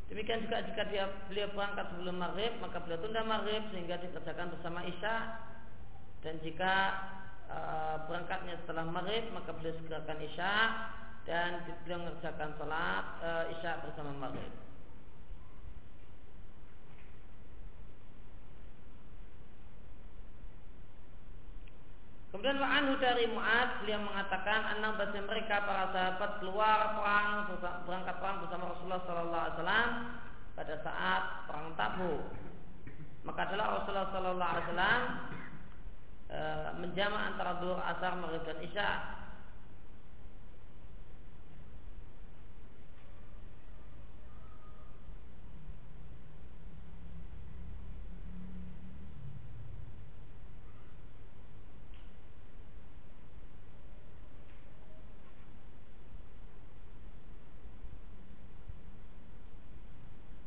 Demikian 0.08 0.48
juga 0.48 0.64
jika 0.64 0.88
dia 0.88 1.12
beliau 1.28 1.52
berangkat 1.52 1.92
sebelum 1.92 2.16
maghrib, 2.16 2.56
maka 2.64 2.80
beliau 2.80 3.04
tunda 3.04 3.28
maghrib 3.28 3.68
sehingga 3.76 4.00
dikerjakan 4.00 4.56
bersama 4.56 4.88
isya. 4.88 5.44
Dan 6.24 6.40
jika 6.40 6.96
berangkatnya 8.08 8.60
setelah 8.64 8.84
maghrib 8.88 9.28
maka 9.32 9.56
beliau 9.56 9.76
segerakan 9.80 10.20
isya 10.24 10.54
dan 11.28 11.60
beliau 11.84 12.08
mengerjakan 12.08 12.56
sholat 12.56 13.06
uh, 13.20 13.44
isya 13.52 13.84
bersama 13.84 14.16
maghrib. 14.16 14.48
Kemudian 22.32 22.60
Wa'anhu 22.62 23.02
dari 23.02 23.26
Mu'ad 23.34 23.82
beliau 23.84 24.04
mengatakan 24.08 24.78
anak 24.78 25.00
bahasa 25.00 25.20
mereka 25.26 25.64
para 25.68 25.90
sahabat 25.90 26.32
keluar 26.40 26.96
perang 26.96 27.32
berangkat 27.84 28.16
perang 28.22 28.38
bersama 28.46 28.64
Rasulullah 28.72 29.04
Sallallahu 29.04 29.44
Alaihi 29.44 29.56
Wasallam 29.58 29.92
pada 30.56 30.76
saat 30.86 31.24
perang 31.50 31.68
Tabuk. 31.76 32.24
Maka 33.26 33.40
adalah 33.52 33.66
Rasulullah 33.82 34.10
Sallallahu 34.16 34.52
Alaihi 34.54 34.66
Wasallam 34.70 35.02
e, 36.28 36.40
menjamak 36.80 37.36
antara 37.36 37.60
dua 37.64 37.80
asar 37.96 38.20
maghrib 38.20 38.44
dan 38.44 38.60
isya. 38.64 38.90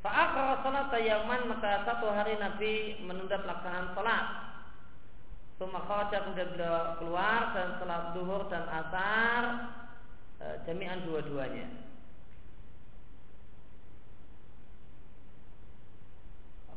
Fa'akhara 0.01 0.65
salat 0.65 0.93
yaman 0.97 1.45
maka 1.53 1.85
satu 1.85 2.09
hari 2.09 2.41
Nabi 2.41 3.05
menunda 3.05 3.37
pelaksanaan 3.37 3.93
salat 3.93 4.50
Suma 5.61 5.77
kharaja 5.85 6.25
kemudian 6.25 6.57
beliau 6.57 6.97
keluar 6.97 7.53
dan 7.53 7.77
setelah 7.77 8.17
duhur 8.17 8.49
dan 8.49 8.65
asar 8.65 9.43
e, 10.41 10.47
jami'an 10.65 11.05
dua-duanya. 11.05 11.69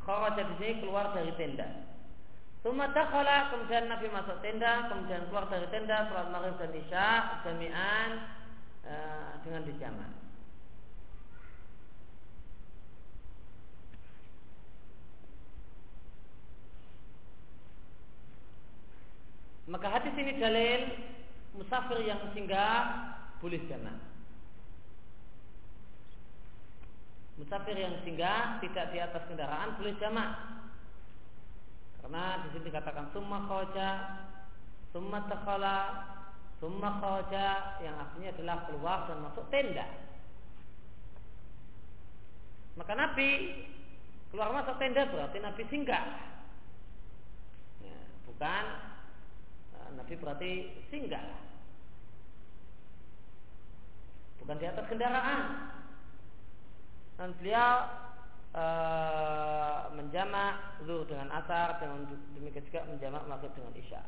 Kharaja 0.04 0.44
di 0.52 0.56
sini 0.60 0.84
keluar 0.84 1.16
dari 1.16 1.32
tenda. 1.40 1.96
Suma 2.60 2.92
dakhala 2.92 3.56
kemudian 3.56 3.88
Nabi 3.88 4.12
masuk 4.12 4.44
tenda, 4.44 4.92
kemudian 4.92 5.32
keluar 5.32 5.48
dari 5.48 5.68
tenda 5.72 6.12
salat 6.12 6.28
maghrib 6.28 6.60
dan 6.60 6.76
isya 6.76 7.08
jami'an 7.48 8.10
e, 8.84 8.96
dengan 9.48 9.64
dijamak. 9.64 10.23
Maka 19.64 19.88
hadis 19.88 20.12
ini 20.20 20.36
dalil 20.36 20.82
musafir 21.56 22.04
yang 22.04 22.20
singgah 22.36 23.16
boleh 23.40 23.64
jamak. 23.72 23.96
Musafir 27.40 27.80
yang 27.80 27.96
singgah 28.04 28.60
tidak 28.60 28.92
di 28.92 29.00
atas 29.00 29.24
kendaraan 29.32 29.80
boleh 29.80 29.96
jamak. 30.04 30.32
Karena 32.04 32.44
di 32.44 32.48
sini 32.52 32.68
dikatakan 32.68 33.16
summa 33.16 33.48
khoja, 33.48 33.90
summa 34.92 35.24
takhala, 35.32 35.80
summa 36.60 37.00
khoja 37.00 37.80
yang 37.80 37.96
artinya 37.96 38.30
adalah 38.36 38.58
keluar 38.68 38.98
dan 39.08 39.24
masuk 39.24 39.48
tenda. 39.48 39.88
Maka 42.76 42.94
Nabi 43.00 43.30
keluar 44.28 44.52
masuk 44.52 44.76
tenda 44.76 45.08
berarti 45.08 45.40
Nabi 45.40 45.64
singgah. 45.72 46.06
Ya, 47.80 47.98
bukan 48.28 48.93
Nabi 49.98 50.14
berarti 50.18 50.52
singgah. 50.90 51.24
Bukan 54.44 54.58
di 54.60 54.66
atas 54.68 54.86
kendaraan. 54.90 55.42
Dan 57.14 57.30
beliau 57.38 57.74
e, 58.52 58.66
menjamak 59.94 60.82
zuhur 60.84 61.06
dengan 61.06 61.30
asar 61.32 61.78
dan 61.78 62.10
demikian 62.34 62.66
juga 62.68 62.82
menjamak 62.90 63.24
maghrib 63.30 63.54
dengan 63.54 63.74
isya. 63.78 64.02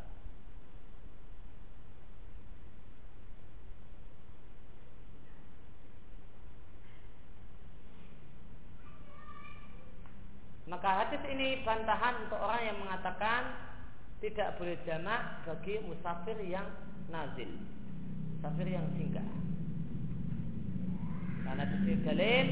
Maka 10.66 10.90
hadis 11.06 11.22
ini 11.30 11.62
bantahan 11.62 12.26
untuk 12.26 12.42
orang 12.42 12.62
yang 12.66 12.78
mengatakan 12.82 13.54
tidak 14.26 14.58
boleh 14.58 14.74
jamak 14.90 15.46
bagi 15.46 15.78
musafir 15.86 16.34
yang 16.42 16.66
nazil. 17.14 17.46
Musafir 18.34 18.66
yang 18.74 18.90
singgah. 18.98 19.30
Karena 21.46 21.64
di 21.70 21.94
dalil 22.02 22.48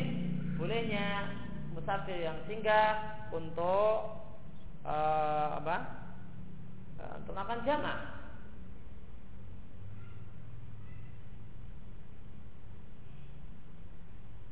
bolehnya 0.62 1.34
musafir 1.74 2.22
yang 2.22 2.38
singgah 2.46 3.26
untuk 3.34 4.22
uh, 4.86 5.58
apa? 5.58 5.78
Uh, 7.02 7.14
untuk 7.26 7.34
makan 7.34 7.60
jamak. 7.66 8.00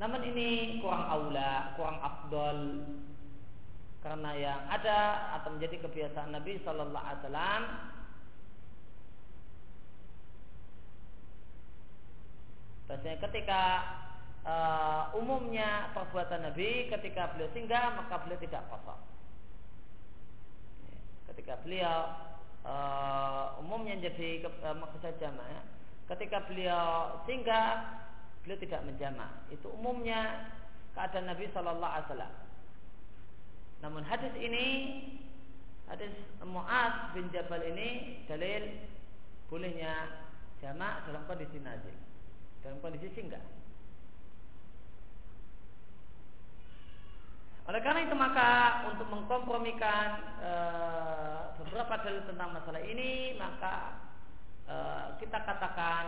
Namun 0.02 0.26
ini 0.26 0.82
kurang 0.82 1.06
aula 1.06 1.78
kurang 1.78 2.02
afdol 2.02 2.58
karena 4.02 4.32
yang 4.34 4.60
ada 4.66 5.00
atau 5.42 5.54
menjadi 5.54 5.78
kebiasaan 5.86 6.34
Nabi 6.34 6.58
Shallallahu 6.66 7.06
Alaihi 7.06 7.22
Wasallam 7.22 7.64
Bahasanya 12.92 13.24
ketika 13.24 13.62
uh, 14.44 15.16
umumnya 15.16 15.96
perbuatan 15.96 16.44
Nabi 16.44 16.92
ketika 16.92 17.32
beliau 17.32 17.48
singgah 17.56 17.96
maka 17.96 18.20
beliau 18.20 18.36
tidak 18.44 18.68
kosong. 18.68 19.00
Ketika 21.32 21.56
beliau 21.64 22.12
uh, 22.68 23.56
umumnya 23.64 23.96
jadi 23.96 24.44
uh, 24.44 24.92
saya 25.00 25.16
jamaah, 25.24 25.48
ya. 25.56 25.64
ketika 26.12 26.44
beliau 26.52 27.16
singgah 27.24 28.04
beliau 28.44 28.60
tidak 28.60 28.84
menjamah. 28.84 29.40
Itu 29.48 29.72
umumnya 29.72 30.52
keadaan 30.92 31.32
Nabi 31.32 31.48
Shallallahu 31.56 31.94
Alaihi 31.96 32.08
Wasallam. 32.12 32.34
Namun 33.82 34.06
hadis 34.06 34.34
ini 34.38 34.66
hadis 35.90 36.14
Mu'ad 36.46 37.18
bin 37.18 37.28
Jabal 37.34 37.66
ini 37.66 38.22
dalil 38.30 38.86
bolehnya 39.50 40.22
jamak 40.62 41.04
dalam 41.10 41.26
kondisi 41.26 41.58
nazil, 41.60 41.98
dalam 42.62 42.78
kondisi 42.80 43.10
singgah. 43.18 43.42
Oleh 47.70 47.82
karena 47.82 48.06
itu 48.06 48.16
maka 48.18 48.84
untuk 48.90 49.06
mengkompromikan 49.10 50.08
e, 50.42 50.52
beberapa 51.62 51.94
dalil 52.02 52.22
tentang 52.26 52.58
masalah 52.58 52.82
ini 52.82 53.38
maka 53.38 54.02
e, 54.66 54.76
kita 55.22 55.38
katakan 55.46 56.06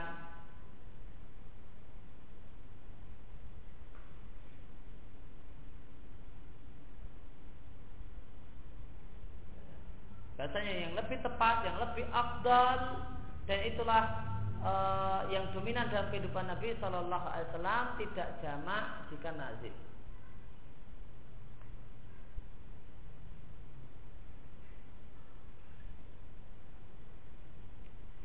Bahasanya 10.34 10.74
yang 10.90 10.94
lebih 10.98 11.13
tepat, 11.24 11.64
yang 11.64 11.80
lebih 11.80 12.06
afdal 12.12 13.08
dan 13.48 13.60
itulah 13.64 14.04
uh, 14.60 15.22
yang 15.32 15.48
dominan 15.56 15.88
dalam 15.88 16.12
kehidupan 16.12 16.48
Nabi 16.48 16.76
Shallallahu 16.78 17.28
Alaihi 17.28 17.48
Wasallam 17.52 17.86
tidak 18.00 18.28
jamak 18.44 19.08
jika 19.12 19.30
nazil. 19.34 19.76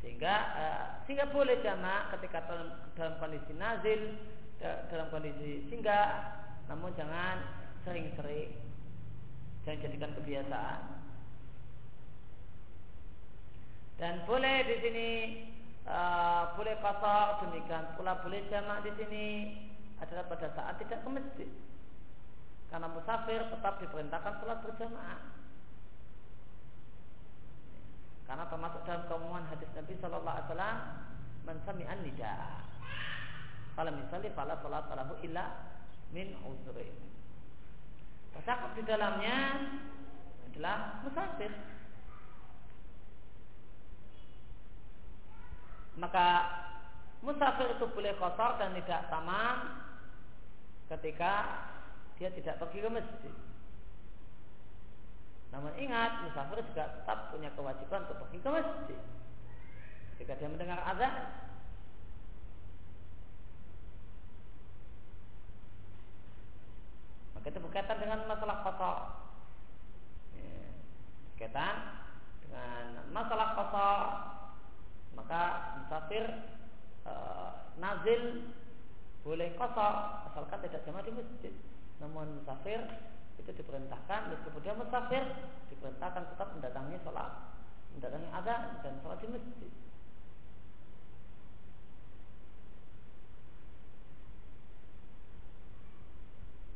Sehingga 0.03 0.35
uh, 0.59 0.85
sehingga 1.07 1.31
boleh 1.31 1.63
jamak 1.63 2.13
ketika 2.19 2.45
dalam, 2.51 2.69
dalam 2.99 3.15
kondisi 3.23 3.53
nazil, 3.57 4.19
dalam 4.91 5.07
kondisi 5.15 5.71
singgah, 5.71 6.35
namun 6.67 6.91
jangan 6.99 7.47
sering-sering, 7.87 8.53
jangan 9.63 9.79
jadikan 9.87 10.13
kebiasaan. 10.19 11.08
Dan 13.99 14.23
boleh 14.31 14.63
di 14.63 14.77
sini 14.79 15.09
uh, 15.91 16.55
boleh 16.55 16.79
kasar 16.79 17.43
demikian 17.43 17.99
pula 17.99 18.23
boleh 18.23 18.47
jamak 18.47 18.87
di 18.87 18.95
sini 18.95 19.27
adalah 19.99 20.25
pada 20.31 20.49
saat 20.55 20.79
tidak 20.79 21.03
ke 21.03 21.09
masjid. 21.11 21.51
Karena 22.71 22.87
musafir 22.95 23.43
tetap 23.43 23.75
diperintahkan 23.83 24.35
sholat 24.39 24.59
berjamaah. 24.63 25.21
Karena 28.29 28.45
termasuk 28.47 28.81
dalam 28.85 29.03
keumuman 29.09 29.45
hadis 29.51 29.67
Nabi 29.73 29.95
Shallallahu 29.99 30.37
Alaihi 30.37 30.49
Wasallam 30.53 30.79
mensami'an 31.49 31.99
nida. 32.05 32.37
Kalau 33.73 33.91
misalnya 33.95 34.31
fala 34.37 34.55
sholat 34.63 34.85
lahu 34.95 35.17
illa 35.27 35.45
min 36.15 36.39
uzrin. 36.47 36.95
Tercakup 38.37 38.77
di 38.79 38.83
dalamnya 38.87 39.39
adalah 40.53 41.03
musafir. 41.03 41.51
Maka 45.99 46.27
musafir 47.21 47.75
itu 47.75 47.87
boleh 47.91 48.15
kotor 48.17 48.55
dan 48.63 48.71
tidak 48.79 49.11
tamam 49.11 49.83
ketika 50.95 51.33
dia 52.17 52.31
tidak 52.35 52.59
pergi 52.63 52.79
ke 52.83 52.91
masjid. 52.91 53.35
Namun 55.51 55.73
ingat, 55.81 56.29
musafir 56.29 56.63
juga 56.71 56.85
tetap 57.03 57.35
punya 57.35 57.51
kewajiban 57.59 58.07
untuk 58.07 58.19
pergi 58.27 58.39
ke 58.39 58.51
masjid. 58.51 59.01
Ketika 60.15 60.35
dia 60.39 60.49
mendengar 60.51 60.83
azan, 60.83 61.15
maka 67.39 67.47
itu 67.49 67.61
berkaitan 67.63 67.99
dengan 68.03 68.19
masalah 68.27 68.57
kotor. 68.67 68.99
Ya, 70.35 70.75
berkaitan 71.33 71.75
dengan 72.43 72.83
masalah 73.15 73.49
kotor 73.55 73.99
maka 75.19 75.43
musafir 75.83 76.25
e, 77.03 77.13
nazil 77.83 78.55
boleh 79.27 79.51
kosong 79.59 79.97
asalkan 80.31 80.63
tidak 80.65 80.87
jamaah 80.87 81.03
di 81.03 81.13
masjid. 81.13 81.55
Namun 81.99 82.39
musafir 82.39 82.79
itu 83.39 83.51
diperintahkan 83.51 84.31
meskipun 84.31 84.61
dia 84.63 84.75
musafir 84.79 85.25
diperintahkan 85.75 86.23
tetap 86.35 86.49
mendatangi 86.55 86.97
sholat, 87.03 87.31
mendatangi 87.99 88.29
azan 88.31 88.61
dan 88.87 88.95
sholat 89.03 89.19
di 89.19 89.29
masjid. 89.31 89.73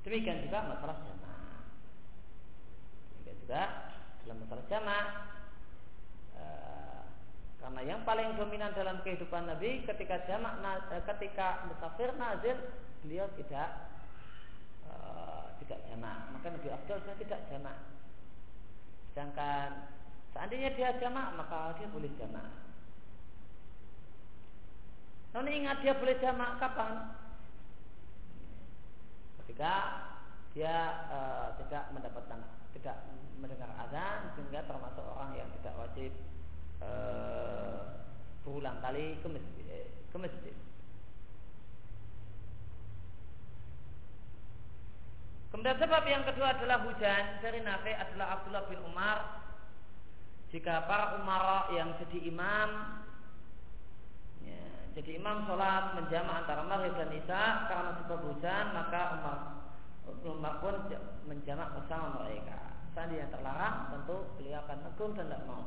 Demikian 0.02 0.42
juga 0.42 0.66
masalah 0.66 0.98
jamaah. 0.98 1.62
Demikian 3.14 3.36
juga 3.38 3.62
dalam 4.26 4.36
masalah 4.42 4.64
jamaah 4.66 5.06
karena 7.62 7.80
yang 7.86 8.02
paling 8.02 8.34
dominan 8.34 8.74
dalam 8.74 8.98
kehidupan 9.06 9.46
Nabi 9.46 9.86
ketika 9.86 10.26
jamak 10.26 10.58
eh, 10.90 11.02
ketika 11.14 11.62
musafir 11.70 12.10
nazil 12.18 12.58
beliau 13.06 13.30
tidak 13.38 13.86
uh, 14.90 15.54
tidak 15.62 15.78
jamak. 15.86 16.26
Maka 16.34 16.46
Nabi 16.58 16.68
Abdul 16.74 16.98
tidak 17.22 17.40
jamak. 17.46 17.78
Sedangkan 19.14 19.94
seandainya 20.34 20.74
dia 20.74 20.90
jamak 20.98 21.38
maka 21.38 21.78
dia 21.78 21.86
boleh 21.86 22.10
jamak. 22.18 22.50
Namun 25.32 25.48
ingat 25.54 25.86
dia 25.86 25.94
boleh 25.94 26.18
jamak 26.18 26.58
kapan? 26.58 27.14
Ketika 29.38 29.74
dia 30.50 31.06
uh, 31.14 31.54
tidak 31.62 31.94
mendapatkan 31.94 32.42
tidak 32.74 33.06
mendengar 33.38 33.70
azan 33.86 34.34
sehingga 34.34 34.66
termasuk 34.66 35.06
orang 35.06 35.30
yang 35.38 35.48
tidak 35.62 35.74
wajib 35.78 36.10
uh, 36.82 37.78
berulang 38.42 38.78
kali 38.82 39.18
ke 39.22 39.28
masjid, 39.30 39.66
eh, 39.70 39.86
ke 40.10 40.16
masjid. 40.18 40.54
Kemudian 45.52 45.76
sebab 45.76 46.02
yang 46.08 46.24
kedua 46.24 46.56
adalah 46.56 46.80
hujan 46.88 47.44
dari 47.44 47.60
Nafi 47.60 47.92
adalah 47.92 48.40
Abdullah 48.40 48.64
bin 48.72 48.80
Umar. 48.88 49.18
Jika 50.48 50.84
para 50.88 51.20
umara 51.20 51.68
yang 51.72 51.96
jadi 51.96 52.28
imam, 52.28 52.68
ya, 54.44 54.64
jadi 54.96 55.16
imam 55.16 55.48
sholat 55.48 55.96
menjama 55.96 56.44
antara 56.44 56.64
maghrib 56.64 56.92
dan 56.96 57.12
isya 57.12 57.68
karena 57.72 57.90
sebab 58.04 58.20
hujan 58.32 58.64
maka 58.76 59.00
Umar 59.16 59.38
Umar 60.24 60.54
pun 60.58 60.74
menjamak 61.28 61.78
bersama 61.78 62.20
mereka. 62.20 62.74
Sandi 62.92 63.16
yang 63.16 63.32
terlarang 63.32 63.88
tentu 63.94 64.16
beliau 64.36 64.60
akan 64.66 64.78
tegur 64.84 65.10
dan 65.16 65.30
tidak 65.30 65.42
mau. 65.48 65.64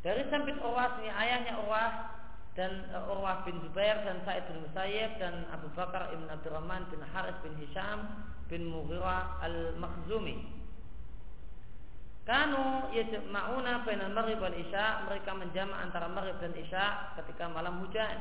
Dari 0.00 0.24
Sambit 0.32 0.56
Urwah 0.64 0.96
ini 1.04 1.12
ayahnya 1.12 1.60
Urwah 1.60 1.92
dan 2.56 2.88
uh, 2.96 3.12
Urwah 3.12 3.44
bin 3.44 3.60
Zubair 3.60 4.00
dan 4.00 4.24
Sa'id 4.24 4.48
bin 4.48 4.64
Musayyib 4.64 5.20
dan 5.20 5.44
Abu 5.52 5.68
Bakar 5.76 6.08
ibn 6.16 6.24
Abdurrahman 6.24 6.88
bin 6.88 7.04
Haris 7.12 7.36
bin 7.44 7.52
Hisham 7.60 8.08
bin 8.48 8.64
Mughirah 8.72 9.44
al-Makhzumi. 9.44 10.60
Kanu 12.24 12.92
yajma'una 12.96 13.84
bainal 13.84 14.12
maghrib 14.12 14.40
wal 14.40 14.54
isya, 14.54 15.04
mereka 15.08 15.36
menjama 15.36 15.82
antara 15.84 16.06
maghrib 16.08 16.36
dan 16.40 16.52
isya 16.56 17.16
ketika 17.20 17.48
malam 17.48 17.80
hujan. 17.84 18.16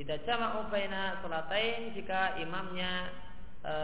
Tidak 0.00 0.24
jama'u 0.24 0.72
baina 0.72 1.20
salatain 1.20 1.92
jika 1.92 2.40
imamnya 2.40 3.12
e, 3.60 3.74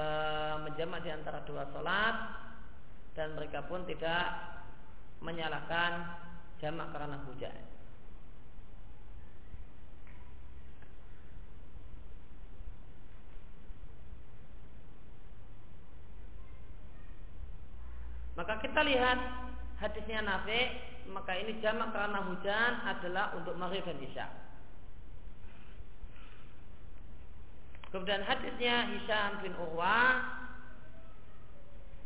menjamak 0.64 1.04
di 1.04 1.12
antara 1.12 1.44
dua 1.44 1.68
salat 1.76 2.45
dan 3.16 3.32
mereka 3.32 3.64
pun 3.64 3.82
tidak 3.88 4.36
menyalahkan 5.24 6.04
jamak 6.60 6.92
karena 6.92 7.16
hujan. 7.24 7.56
Maka 18.36 18.60
kita 18.60 18.84
lihat 18.84 19.18
hadisnya 19.80 20.20
Nafi, 20.20 20.60
maka 21.08 21.32
ini 21.40 21.56
jamak 21.64 21.96
karena 21.96 22.20
hujan 22.20 22.72
adalah 22.84 23.32
untuk 23.32 23.56
maghrib 23.56 23.80
dan 23.88 23.96
isya. 23.96 24.28
Kemudian 27.88 28.20
hadisnya 28.28 28.92
Hisham 28.92 29.40
bin 29.40 29.56
Urwah 29.56 30.45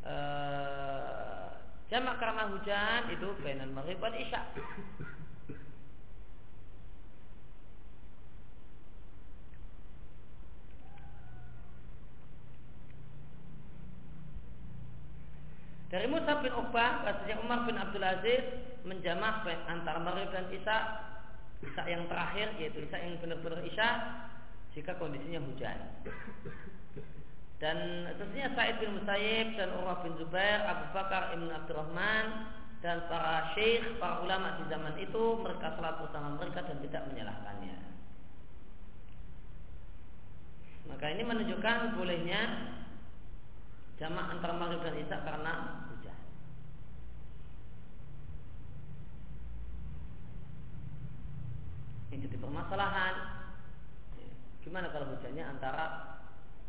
uh, 0.07 1.57
jamak 1.91 2.17
karena 2.23 2.49
hujan 2.53 3.01
itu 3.13 3.29
bainal 3.43 3.73
maghrib 3.75 3.99
wal 3.99 4.15
isya. 4.15 4.43
Dari 15.91 16.07
Musa 16.07 16.39
bin 16.39 16.55
Uqbah, 16.55 17.03
bahasanya 17.03 17.43
Umar 17.43 17.67
bin 17.67 17.75
Abdul 17.75 18.07
Aziz 18.07 18.47
menjamak 18.87 19.43
antara 19.67 19.99
maghrib 19.99 20.31
dan 20.31 20.47
isya 20.55 21.11
Isya 21.61 21.85
yang 21.93 22.09
terakhir 22.09 22.57
yaitu 22.57 22.89
Isya 22.89 22.99
yang 23.05 23.21
benar-benar 23.21 23.61
Isya 23.69 23.89
jika 24.73 24.97
kondisinya 24.97 25.45
hujan. 25.45 25.77
Dan 27.61 28.09
tentunya 28.17 28.49
Said 28.57 28.81
bin 28.81 28.97
Musayyib 28.97 29.61
dan 29.61 29.69
Urwah 29.77 30.01
bin 30.01 30.17
Zubair, 30.17 30.65
Abu 30.65 30.97
Bakar 30.97 31.37
Ibn 31.37 31.45
Abdurrahman 31.61 32.27
dan 32.81 33.05
para 33.05 33.53
syekh, 33.53 34.01
para 34.01 34.25
ulama 34.25 34.57
di 34.57 34.65
zaman 34.73 34.97
itu 34.97 35.37
mereka 35.45 35.77
salat 35.77 36.01
bersama 36.01 36.41
mereka 36.41 36.65
dan 36.65 36.81
tidak 36.81 37.05
menyalahkannya. 37.13 37.77
Maka 40.89 41.07
ini 41.13 41.23
menunjukkan 41.23 42.01
bolehnya 42.01 42.41
jamak 44.01 44.33
antara 44.33 44.57
maghrib 44.57 44.81
dan 44.81 44.97
isya 44.97 45.21
karena 45.21 45.53
hujan. 45.93 46.19
Ini 52.09 52.25
jadi 52.25 52.37
permasalahan. 52.41 53.15
Gimana 54.65 54.89
kalau 54.89 55.13
hujannya 55.13 55.45
antara 55.45 55.85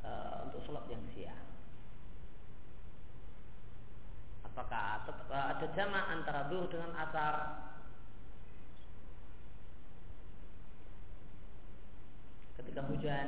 uh, 0.05 0.49
untuk 0.49 0.61
sholat 0.65 0.85
yang 0.89 1.03
siang? 1.13 1.45
Apakah 4.51 5.07
uh, 5.07 5.45
ada 5.57 5.67
jamak 5.73 6.05
antara 6.11 6.51
duhur 6.51 6.67
dengan 6.67 6.91
asar? 6.97 7.35
Ketika 12.59 12.85
hujan, 12.85 13.27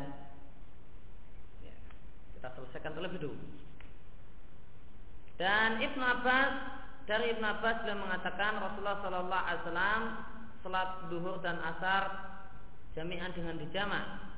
ya, 1.65 1.75
kita 2.38 2.47
selesaikan 2.53 2.93
terlebih 2.93 3.23
dulu. 3.23 3.39
Dan 5.41 5.81
Ibn 5.81 6.01
Abbas 6.01 6.51
dari 7.03 7.36
Ibn 7.36 7.43
Abbas 7.43 7.83
beliau 7.83 7.99
mengatakan 7.99 8.63
Rasulullah 8.63 8.99
Shallallahu 9.03 9.43
Alaihi 9.43 9.62
Wasallam 9.65 10.01
salat 10.63 10.89
duhur 11.12 11.36
dan 11.43 11.59
asar 11.59 12.03
jami'an 12.95 13.36
dengan 13.36 13.59
dijamak 13.59 14.33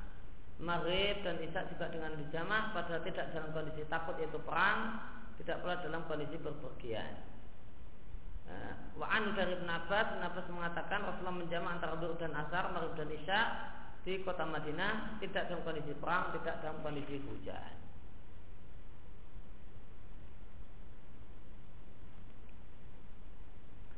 maghrib 0.56 1.20
dan 1.20 1.36
isya 1.44 1.68
juga 1.68 1.92
dengan 1.92 2.16
dijamak 2.16 2.72
padahal 2.72 3.04
tidak 3.04 3.28
dalam 3.36 3.52
kondisi 3.52 3.84
takut 3.92 4.16
yaitu 4.16 4.40
perang 4.40 5.04
tidak 5.36 5.60
pula 5.60 5.76
dalam 5.84 6.02
kondisi 6.08 6.36
berpergian. 6.40 7.12
Eh, 8.46 8.74
Wa'an 8.96 9.36
dari 9.36 9.52
Ibn 9.58 9.68
Abbas 9.68 10.16
Ibn 10.16 10.24
Abbas 10.32 10.46
mengatakan 10.48 11.04
Rasulullah 11.04 11.36
menjamak 11.44 11.70
antara 11.76 12.00
duhur 12.00 12.16
dan 12.16 12.32
asar 12.32 12.72
maghrib 12.72 12.96
dan 12.96 13.10
isya 13.12 13.40
di 14.06 14.22
kota 14.22 14.46
Madinah 14.46 15.18
tidak 15.20 15.50
dalam 15.50 15.66
kondisi 15.66 15.92
perang 15.98 16.32
tidak 16.40 16.62
dalam 16.62 16.78
kondisi 16.80 17.20
hujan. 17.26 17.74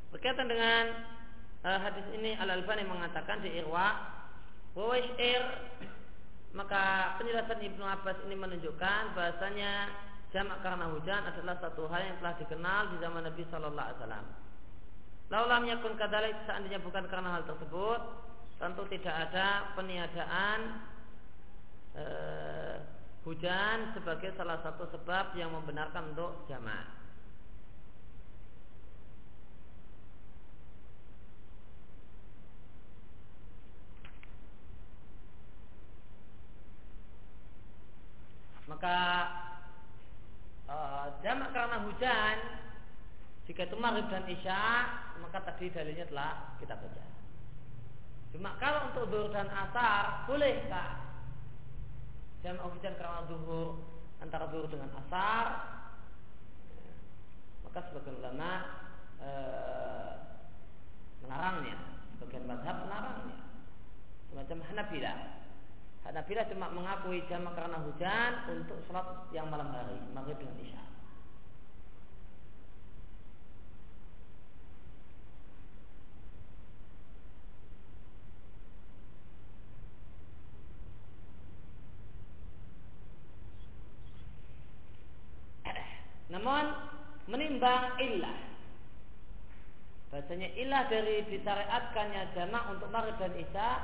Berkaitan 0.09 0.49
dengan 0.49 1.05
uh, 1.61 1.79
hadis 1.85 2.03
ini 2.17 2.33
Al 2.41 2.49
Albani 2.49 2.83
mengatakan 2.89 3.45
di 3.45 3.53
Irwa 3.53 4.17
Ir 5.21 5.43
maka 6.53 7.15
penjelasan 7.21 7.61
Ibnu 7.61 7.83
Abbas 7.85 8.17
ini 8.25 8.33
menunjukkan 8.33 9.13
bahasanya 9.13 9.93
jamak 10.33 10.61
karena 10.65 10.89
hujan 10.89 11.21
adalah 11.25 11.57
satu 11.61 11.89
hal 11.89 12.01
yang 12.05 12.17
telah 12.21 12.33
dikenal 12.37 12.81
di 12.93 12.95
zaman 13.01 13.21
Nabi 13.25 13.43
Shallallahu 13.49 13.85
Alaihi 13.85 13.99
Wasallam. 14.01 14.25
Laulam 15.29 15.61
yakun 15.69 15.93
kadalik 15.93 16.33
seandainya 16.49 16.81
bukan 16.81 17.05
karena 17.05 17.37
hal 17.37 17.45
tersebut, 17.45 18.01
tentu 18.57 18.83
tidak 18.89 19.29
ada 19.29 19.77
peniadaan 19.77 20.59
uh, 21.93 22.75
hujan 23.29 23.93
sebagai 23.93 24.33
salah 24.33 24.57
satu 24.65 24.89
sebab 24.89 25.37
yang 25.37 25.53
membenarkan 25.53 26.17
untuk 26.17 26.49
jamak. 26.49 26.98
Maka 38.79 39.03
uh, 40.71 41.19
jamak 41.19 41.51
karena 41.51 41.83
hujan 41.83 42.35
jika 43.43 43.67
itu 43.67 43.75
maghrib 43.75 44.07
dan 44.07 44.23
isya 44.23 44.87
maka 45.19 45.43
tadi 45.43 45.67
dalilnya 45.67 46.07
telah 46.07 46.55
kita 46.63 46.79
baca. 46.79 47.03
Cuma 48.31 48.55
kalau 48.55 48.87
untuk 48.87 49.11
duhur 49.11 49.35
dan 49.35 49.51
asar 49.51 50.23
boleh 50.31 50.63
tak 50.71 50.95
jamak 52.39 52.71
hujan 52.71 52.95
karena 52.95 53.27
duhur 53.27 53.83
antara 54.23 54.47
duhur 54.47 54.71
dengan 54.71 54.95
asar 54.95 55.45
maka 57.67 57.79
sebagian 57.91 58.15
ulama 58.23 58.51
e, 59.19 59.29
melarangnya 61.27 61.77
sebagian 62.15 62.47
mazhab 62.47 62.87
melarangnya 62.87 63.39
semacam 64.31 64.57
Hanabilah 64.71 65.38
Hanabilah 66.09 66.49
cuma 66.49 66.73
mengakui 66.73 67.21
jamak 67.29 67.53
karena 67.53 67.85
hujan 67.85 68.49
untuk 68.49 68.81
sholat 68.89 69.29
yang 69.29 69.45
malam 69.45 69.69
hari, 69.69 69.93
maghrib 70.09 70.41
dengan 70.41 70.57
isya. 70.57 70.81
Namun 86.33 86.73
menimbang 87.29 88.01
ilah 88.01 88.49
Bahasanya 90.09 90.57
ilah 90.57 90.89
dari 90.89 91.21
disyariatkannya 91.29 92.33
jamak 92.33 92.65
untuk 92.73 92.89
maghrib 92.89 93.13
dan 93.21 93.37
isya 93.37 93.77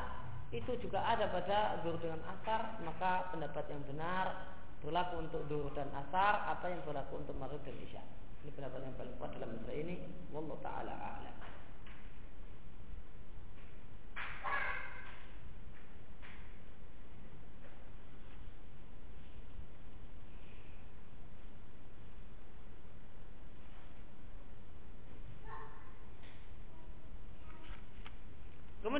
itu 0.55 0.71
juga 0.79 1.03
ada 1.03 1.27
pada 1.27 1.83
zuhur 1.83 1.99
dengan 1.99 2.23
asar 2.31 2.79
maka 2.87 3.27
pendapat 3.35 3.67
yang 3.67 3.83
benar 3.91 4.55
berlaku 4.79 5.27
untuk 5.27 5.41
zuhur 5.51 5.71
dan 5.75 5.91
asar 5.91 6.47
apa 6.47 6.71
yang 6.71 6.79
berlaku 6.87 7.19
untuk 7.19 7.35
maghrib 7.35 7.59
dan 7.67 7.75
isya. 7.83 8.03
Ini 8.45 8.53
pendapat 8.53 8.79
yang 8.85 8.95
paling 8.95 9.15
kuat 9.17 9.31
dalam 9.35 9.49
masalah 9.57 9.75
ini. 9.75 9.95
Wallahu 10.29 10.61
taala 10.61 10.93
a'lam 10.93 11.34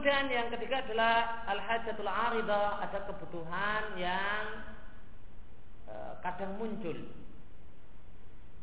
Kemudian 0.05 0.29
yang 0.29 0.53
ketiga 0.53 0.85
adalah 0.85 1.41
al-hajatul 1.49 2.05
aridah, 2.05 2.77
ada 2.77 3.09
kebutuhan 3.09 3.97
yang 3.97 4.69
e, 5.89 5.95
kadang 6.21 6.61
muncul. 6.61 6.93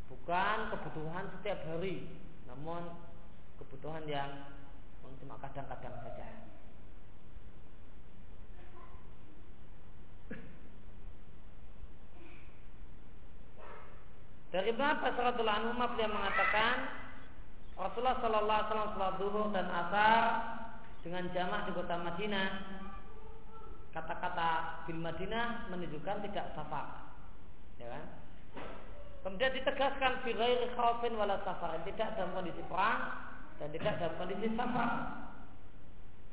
Bukan 0.06 0.58
kebutuhan 0.70 1.26
setiap 1.34 1.66
hari, 1.66 2.06
namun 2.46 2.94
kebutuhan 3.58 4.06
yang 4.06 4.54
cuma 5.18 5.34
kadang-kadang 5.42 5.90
saja. 6.06 6.30
Dari 14.54 14.70
Abbas 14.78 15.14
radhiyallahu 15.18 15.58
anhu 15.58 15.90
beliau 15.90 16.06
mengatakan 16.06 16.74
Rasulullah 17.74 18.22
sallallahu 18.22 18.58
alaihi 18.62 18.70
wasallam 18.94 19.18
zuhur 19.18 19.46
dan 19.50 19.66
asar 19.66 20.61
dengan 21.02 21.26
jamak 21.34 21.66
di 21.68 21.72
kota 21.74 21.98
Madinah. 21.98 22.48
Kata-kata 23.92 24.48
bil 24.88 24.96
Madinah 24.96 25.68
menunjukkan 25.68 26.24
tidak 26.24 26.56
safar 26.56 27.02
ya 27.82 27.86
kan? 27.92 28.04
Kemudian 29.22 29.54
ditegaskan 29.54 30.26
fi 30.26 30.34
ghairi 30.34 30.66
khaufin 30.74 31.14
wala 31.14 31.38
safar 31.46 31.78
tidak 31.86 32.18
dalam 32.18 32.34
kondisi 32.34 32.62
perang 32.66 33.00
dan 33.62 33.68
tidak 33.70 33.94
dalam 34.02 34.14
kondisi 34.18 34.48
safar. 34.58 34.90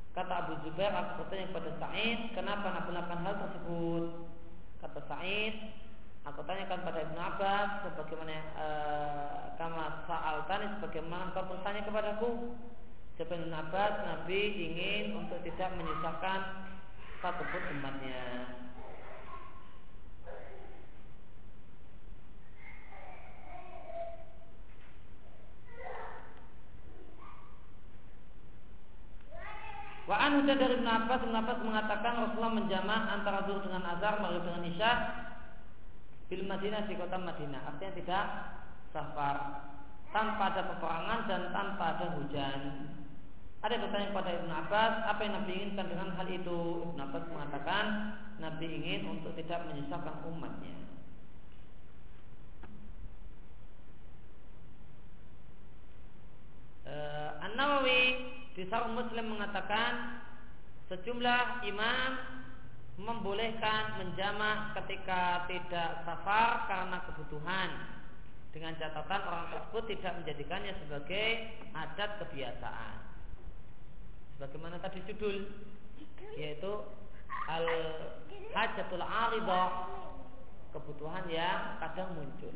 Kata 0.10 0.34
Abu 0.46 0.54
Zubair 0.66 0.90
aku 0.90 1.22
bertanya 1.22 1.54
kepada 1.54 1.70
Sa'id 1.78 2.20
kenapa 2.34 2.66
nak 2.74 2.90
melakukan 2.90 3.20
hal 3.22 3.36
tersebut? 3.46 4.04
Kata 4.82 5.00
Sa'id 5.06 5.54
aku 6.26 6.42
tanyakan 6.50 6.82
pada 6.82 7.00
Ibnu 7.06 7.20
Abbas 7.20 7.70
sebagaimana 7.86 8.36
uh, 8.58 9.38
kama 9.56 10.04
sa'al 10.10 10.50
tani 10.50 10.66
sebagaimana 10.78 11.30
kau 11.32 11.46
bertanya 11.46 11.86
kepadaku 11.86 12.30
Ibn 13.20 13.52
Abbas 13.52 13.94
Nabi 14.08 14.42
ingin 14.56 15.12
untuk 15.12 15.44
tidak 15.44 15.76
menyusahkan 15.76 16.72
satupun 17.20 17.64
umatnya. 17.76 18.24
Wa 30.08 30.16
anhu 30.16 30.48
dari 30.48 30.80
Ibn 30.80 30.88
Abbas, 30.88 31.20
Ibn 31.20 31.36
Abbas 31.44 31.60
mengatakan 31.60 32.14
Rasulullah 32.24 32.56
menjamak 32.56 33.04
antara 33.20 33.44
zuhur 33.46 33.68
dengan 33.68 33.84
azhar, 33.84 34.24
maghrib 34.24 34.48
dengan 34.48 34.64
isya 34.64 34.92
bil 36.32 36.48
Madinah 36.48 36.88
di 36.88 36.96
kota 36.96 37.20
Madinah. 37.20 37.68
Artinya 37.68 37.94
tidak 38.00 38.26
safar 38.96 39.38
tanpa 40.16 40.56
ada 40.56 40.72
peperangan 40.72 41.20
dan 41.28 41.42
tanpa 41.52 42.00
ada 42.00 42.08
hujan. 42.16 42.62
Ada 43.60 43.76
yang 43.76 43.92
bertanya 43.92 44.08
kepada 44.16 44.32
Ibn 44.40 44.52
Abbas, 44.56 44.94
apa 45.04 45.20
yang 45.20 45.34
Nabi 45.44 45.52
inginkan 45.52 45.92
dengan 45.92 46.10
hal 46.16 46.28
itu? 46.32 46.60
Ibn 46.88 47.00
Abbas 47.12 47.24
mengatakan, 47.28 47.86
Nabi 48.40 48.66
ingin 48.72 49.02
untuk 49.04 49.36
tidak 49.36 49.68
menyusahkan 49.68 50.24
umatnya. 50.32 50.80
Uh, 56.88 57.44
An-Nawawi 57.44 58.32
di 58.56 58.64
Sarung 58.72 58.96
Muslim 58.96 59.36
mengatakan 59.36 60.24
sejumlah 60.88 61.68
imam 61.68 62.12
membolehkan 62.96 64.00
menjamak 64.02 64.74
ketika 64.82 65.46
tidak 65.52 66.02
safar 66.08 66.66
karena 66.66 66.98
kebutuhan 67.12 67.70
dengan 68.56 68.74
catatan 68.82 69.22
orang 69.30 69.48
tersebut 69.54 69.84
tidak 69.94 70.12
menjadikannya 70.24 70.74
sebagai 70.82 71.28
adat 71.78 72.18
kebiasaan 72.26 73.09
sebagaimana 74.40 74.80
tadi 74.80 75.04
judul? 75.04 75.52
Yaitu 76.40 76.72
al 77.52 77.68
hajatul 78.56 79.04
aridah 79.04 79.68
kebutuhan 80.72 81.28
yang 81.28 81.76
kadang 81.84 82.16
muncul. 82.16 82.56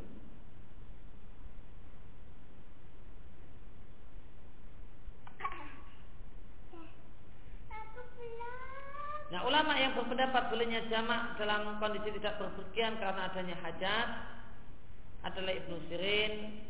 Nah 9.35 9.41
ulama 9.43 9.75
yang 9.75 9.91
berpendapat 9.99 10.55
bolehnya 10.55 10.87
jamak 10.87 11.35
dalam 11.35 11.83
kondisi 11.83 12.15
tidak 12.15 12.39
berpergian 12.39 12.95
karena 12.95 13.27
adanya 13.27 13.59
hajat 13.59 14.07
adalah 15.25 15.51
Ibnu 15.51 15.83
Sirin, 15.91 16.63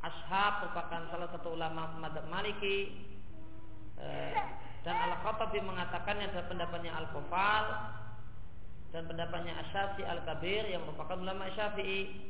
Ashab 0.00 0.64
merupakan 0.64 1.02
salah 1.12 1.28
satu 1.34 1.58
ulama 1.58 1.98
madhab 2.00 2.24
Maliki 2.30 2.94
dan 4.86 4.96
Al-Khattabi 5.10 5.58
mengatakannya 5.66 6.30
adalah 6.30 6.46
pendapatnya 6.46 6.92
Al-Kufal 6.94 7.64
dan 8.94 9.02
pendapatnya 9.10 9.58
Asyafi 9.66 10.06
Al-Kabir 10.06 10.70
yang 10.70 10.86
merupakan 10.86 11.18
ulama 11.18 11.50
Syafi'i. 11.58 12.22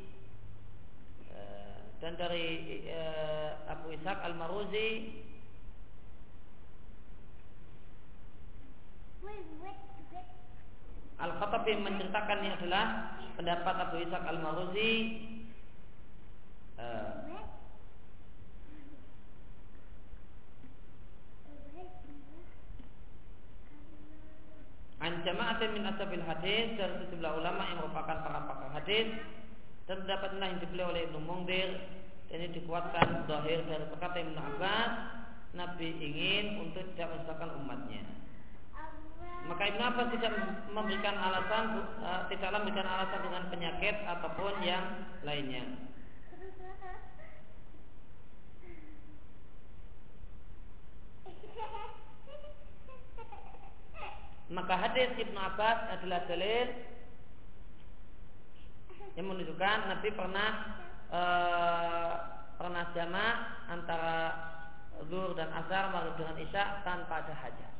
Eh, 1.29 1.77
dan 2.01 2.17
dari 2.17 2.81
eh, 2.89 3.51
Abu 3.69 3.93
Ishaq 3.93 4.19
Al-Maruzi. 4.25 4.89
Al-Khattabi 11.17 11.71
menceritakan 11.77 12.37
ini 12.41 12.49
adalah 12.57 12.85
pendapat 13.37 13.75
Abu 13.89 13.95
Ishaq 14.01 14.23
Al-Maruzi 14.25 14.93
uh, 16.81 17.27
An 24.97 25.21
jama'atin 25.37 25.69
min 25.69 25.85
ashabil 25.85 26.25
hadis 26.25 26.73
dari 26.81 26.97
sejumlah 27.05 27.31
ulama 27.37 27.61
yang 27.69 27.77
merupakan 27.85 28.25
para 28.25 28.41
pakar 28.49 28.73
hadis 28.73 29.21
dan 29.85 30.01
pendapat 30.01 30.33
yang 30.33 30.57
dibeli 30.57 30.81
oleh 30.81 31.01
Ibnu 31.05 31.21
Mungdir 31.21 31.77
dan 32.33 32.41
ini 32.41 32.57
dikuatkan 32.57 33.29
zahir 33.29 33.61
dari 33.69 33.85
perkataan 33.85 34.33
Ibnu 34.33 34.41
Abbas 34.41 34.91
Nabi 35.53 35.93
ingin 36.01 36.65
untuk 36.65 36.81
tidak 36.97 37.13
menyusahkan 37.13 37.53
umatnya. 37.53 38.01
Maka 39.45 39.63
Ibn 39.69 39.81
Abbas 39.93 40.07
tidak 40.17 40.33
memberikan 40.73 41.15
alasan, 41.21 41.85
uh, 42.01 42.25
tidaklah 42.27 42.65
memberikan 42.65 42.89
alasan 42.89 43.21
dengan 43.21 43.43
penyakit 43.53 43.95
ataupun 44.09 44.53
yang 44.65 44.85
lainnya. 45.21 45.86
Maka 54.47 54.73
hadis 54.79 55.11
Ibnu 55.19 55.35
Abbas 55.35 55.91
adalah 55.91 56.23
dalil 56.23 56.71
yang 59.19 59.27
menunjukkan 59.27 59.77
Nabi 59.91 60.09
pernah 60.15 60.49
uh, 61.11 62.13
pernah 62.55 62.83
jamak 62.95 63.35
antara 63.67 64.15
zuhur 65.11 65.35
dan 65.35 65.51
asar 65.51 65.91
maghrib 65.91 66.15
dengan 66.15 66.37
isya 66.39 66.79
tanpa 66.87 67.27
ada 67.27 67.35
hajat. 67.35 67.75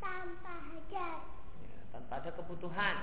Tanpa 0.00 0.52
hajat. 0.72 1.20
Ya, 1.60 1.78
tanpa 1.92 2.12
ada 2.22 2.30
kebutuhan. 2.32 2.96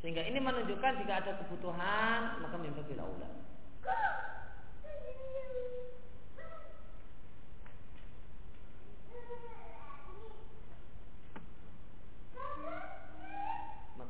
Sehingga 0.00 0.24
ini 0.24 0.40
menunjukkan 0.40 1.04
jika 1.04 1.20
ada 1.20 1.32
kebutuhan 1.44 2.40
maka 2.40 2.56
mimpi 2.56 2.80
bila 2.88 3.04
ulang 3.04 3.36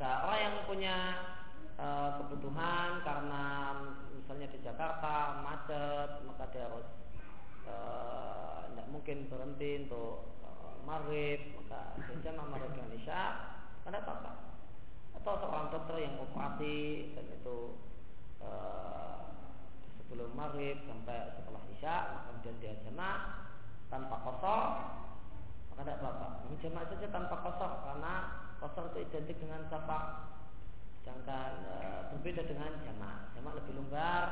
maka 0.01 0.25
orang 0.25 0.41
yang 0.41 0.57
punya 0.65 0.97
e, 1.77 1.87
kebutuhan 2.17 3.05
karena 3.05 3.45
misalnya 4.17 4.49
di 4.49 4.65
Jakarta 4.65 5.45
macet 5.45 6.25
maka 6.25 6.49
dia 6.57 6.65
harus 6.73 6.89
e, 7.69 7.75
mungkin 8.91 9.29
berhenti 9.31 9.87
untuk 9.87 10.35
uh, 10.43 10.83
maghrib 10.83 11.55
maka 11.63 11.95
jamaah 12.27 12.49
maghrib 12.49 12.75
dengan 12.75 12.97
isya 12.99 13.23
ada 13.87 13.99
apa-apa. 14.03 14.33
Atau 15.21 15.35
seorang 15.39 15.71
dokter 15.71 15.97
yang 16.03 16.19
operasi 16.19 17.11
dan 17.15 17.27
itu 17.31 17.79
uh, 18.43 19.31
sebelum 20.01 20.35
maghrib 20.35 20.79
sampai 20.91 21.39
setelah 21.39 21.63
isya 21.71 22.25
kemudian 22.29 22.57
dia 22.59 22.75
jamaah 22.83 23.47
tanpa 23.93 24.17
kosor 24.27 24.63
maka 25.71 25.81
tidak 25.87 25.99
apa-apa. 26.03 26.27
Ini 26.51 26.57
jamaah 26.67 26.87
saja 26.91 27.07
tanpa 27.15 27.37
kosor 27.47 27.73
karena 27.87 28.15
kosor 28.61 28.93
itu 28.93 29.09
identik 29.09 29.41
dengan 29.41 29.65
safar 29.73 30.31
sedangkan 31.01 31.53
e, 31.65 31.77
berbeda 32.13 32.45
dengan 32.45 32.71
jamaah 32.85 33.33
jamaah 33.33 33.55
lebih 33.57 33.73
longgar 33.81 34.25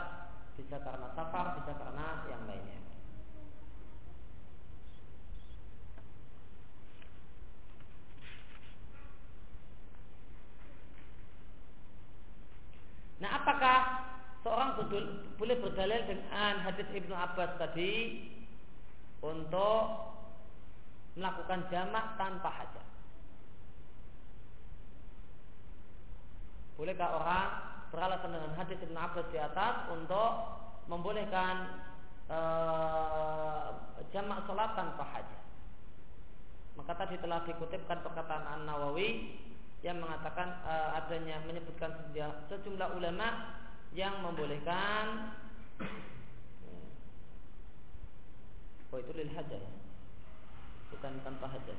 bisa 0.61 0.77
karena 0.85 1.09
safar 1.17 1.55
bisa 1.63 1.73
karena 1.73 2.07
yang 2.27 2.43
lainnya. 2.45 2.79
Nah, 13.19 13.31
apakah 13.43 13.79
seorang 14.47 14.79
boleh 15.39 15.57
berdalil 15.59 16.07
dengan 16.07 16.63
hadis 16.63 16.87
Ibnu 16.95 17.15
Abbas 17.15 17.59
tadi 17.59 18.27
untuk 19.23 20.15
melakukan 21.19 21.67
jamak 21.67 22.15
tanpa 22.15 22.51
hajat? 22.63 22.98
Bolehkah 26.79 27.11
orang 27.19 27.49
beralasan 27.91 28.31
dengan 28.31 28.55
hadis 28.55 28.79
Ibnu 28.79 28.95
Abbas 28.95 29.27
di 29.35 29.39
atas 29.43 29.91
untuk 29.91 30.31
membolehkan 30.87 31.83
e, 32.31 32.39
jamak 34.15 34.47
sholat 34.47 34.79
tanpa 34.79 35.03
hajat? 35.03 35.43
Maka 36.79 36.95
tadi 36.95 37.19
telah 37.19 37.43
dikutipkan 37.43 37.99
perkataan 38.07 38.45
An 38.47 38.61
Nawawi 38.63 39.35
yang 39.83 40.03
mengatakan 40.03 40.59
uh, 40.67 40.99
adanya 40.99 41.39
menyebutkan 41.47 41.95
sejumlah 42.51 42.99
ulama 42.99 43.63
yang 43.95 44.19
membolehkan 44.27 45.35
oh 48.91 48.99
itu 48.99 49.13
lil 49.15 49.31
hadas 49.39 49.63
bukan 50.91 51.13
tanpa 51.23 51.47
hadas 51.47 51.79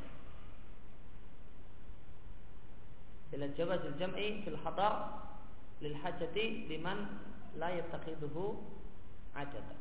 ila 3.35 3.45
jawaz 3.53 3.81
al-jam'i 3.85 4.41
fil 4.45 4.57
hadar 4.63 5.25
lil 5.81 5.95
hajati 5.95 6.65
liman 6.69 7.19
la 7.57 7.69
yattakhidhuhu 7.73 8.57
adatan 9.35 9.79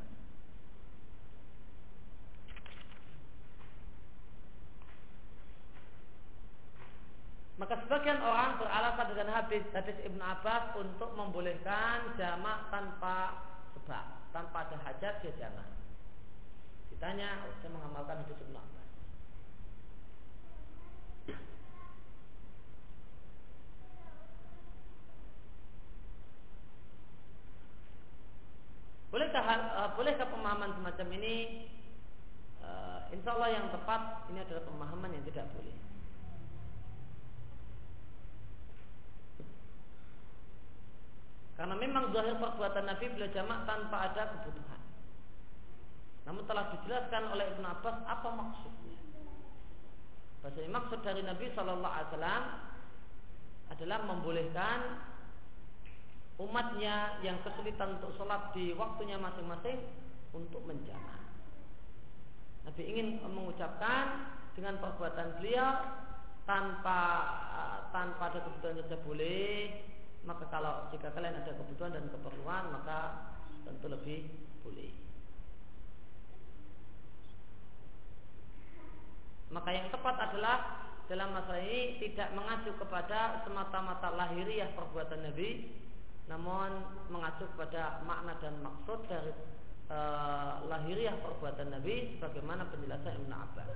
Maka 7.59 7.75
sebagian 7.83 8.23
orang 8.23 8.55
beralasan 8.55 9.11
dengan 9.11 9.35
hadis 9.35 9.67
hadis 9.75 9.99
Ibnu 10.07 10.23
Abbas 10.23 10.79
untuk 10.79 11.11
membolehkan 11.11 12.15
jamak 12.15 12.71
tanpa 12.71 13.35
sebab, 13.75 14.31
tanpa 14.31 14.63
ada 14.63 14.79
hajat 14.79 15.19
dia 15.19 15.35
jamak. 15.35 15.67
Ditanya, 16.87 17.43
oh, 17.43 17.51
saya 17.59 17.75
mengamalkan 17.75 18.23
hadis 18.23 18.39
Ibnu 18.39 18.55
Abbas. 18.55 18.78
Bolehkah 29.49 29.81
uh, 29.81 29.89
bolehkah 29.97 30.29
pemahaman 30.29 30.77
semacam 30.77 31.07
ini? 31.17 31.65
Uh, 32.61 33.01
insya 33.09 33.33
Allah 33.33 33.49
yang 33.49 33.65
tepat 33.73 34.29
ini 34.29 34.45
adalah 34.45 34.61
pemahaman 34.61 35.09
yang 35.09 35.25
tidak 35.25 35.49
boleh. 35.57 35.73
Karena 41.57 41.75
memang 41.81 42.13
zahir 42.13 42.37
perbuatan 42.37 42.85
Nabi 42.93 43.05
bila 43.09 43.27
jamak 43.33 43.65
tanpa 43.65 44.13
ada 44.13 44.37
kebutuhan. 44.37 44.81
Namun 46.29 46.45
telah 46.45 46.69
dijelaskan 46.77 47.33
oleh 47.33 47.49
Ibn 47.57 47.65
Abbas 47.73 47.97
apa 48.05 48.29
maksudnya. 48.29 49.01
Bahasa 50.45 50.61
maksud 50.61 51.01
dari 51.01 51.25
Nabi 51.25 51.49
Shallallahu 51.57 51.89
Alaihi 51.89 52.09
Wasallam 52.13 52.43
adalah 53.73 53.99
membolehkan 54.13 54.79
umatnya 56.39 57.19
yang 57.19 57.43
kesulitan 57.43 57.99
untuk 57.99 58.15
sholat 58.15 58.55
di 58.55 58.71
waktunya 58.79 59.19
masing-masing 59.19 59.75
untuk 60.31 60.63
menjamak. 60.63 61.19
Nabi 62.63 62.83
ingin 62.87 63.19
mengucapkan 63.27 64.31
dengan 64.55 64.79
perbuatan 64.79 65.39
beliau 65.39 65.69
tanpa 66.47 66.99
tanpa 67.93 68.33
ada 68.33 68.39
kebutuhan 68.41 68.81
saja 68.81 68.97
boleh 69.05 69.85
maka 70.27 70.49
kalau 70.51 70.89
jika 70.91 71.13
kalian 71.13 71.39
ada 71.39 71.53
kebutuhan 71.55 71.95
dan 71.95 72.05
keperluan 72.11 72.63
maka 72.73 72.99
tentu 73.63 73.87
lebih 73.87 74.27
boleh 74.65 74.91
maka 79.49 79.69
yang 79.73 79.87
tepat 79.89 80.15
adalah 80.29 80.57
dalam 81.09 81.33
masalah 81.33 81.61
ini 81.65 81.97
tidak 81.97 82.29
mengacu 82.37 82.69
kepada 82.77 83.41
semata-mata 83.41 84.13
lahiriah 84.13 84.69
perbuatan 84.77 85.25
Nabi 85.25 85.49
namun 86.29 86.69
mengacu 87.09 87.49
kepada 87.57 88.05
makna 88.05 88.37
dan 88.37 88.53
maksud 88.61 89.01
dari 89.09 89.33
e, 89.89 89.99
lahiriah 90.69 91.17
perbuatan 91.25 91.73
Nabi 91.73 92.15
sebagaimana 92.15 92.69
penjelasan 92.69 93.17
Ibn 93.25 93.33
Abbas. 93.33 93.71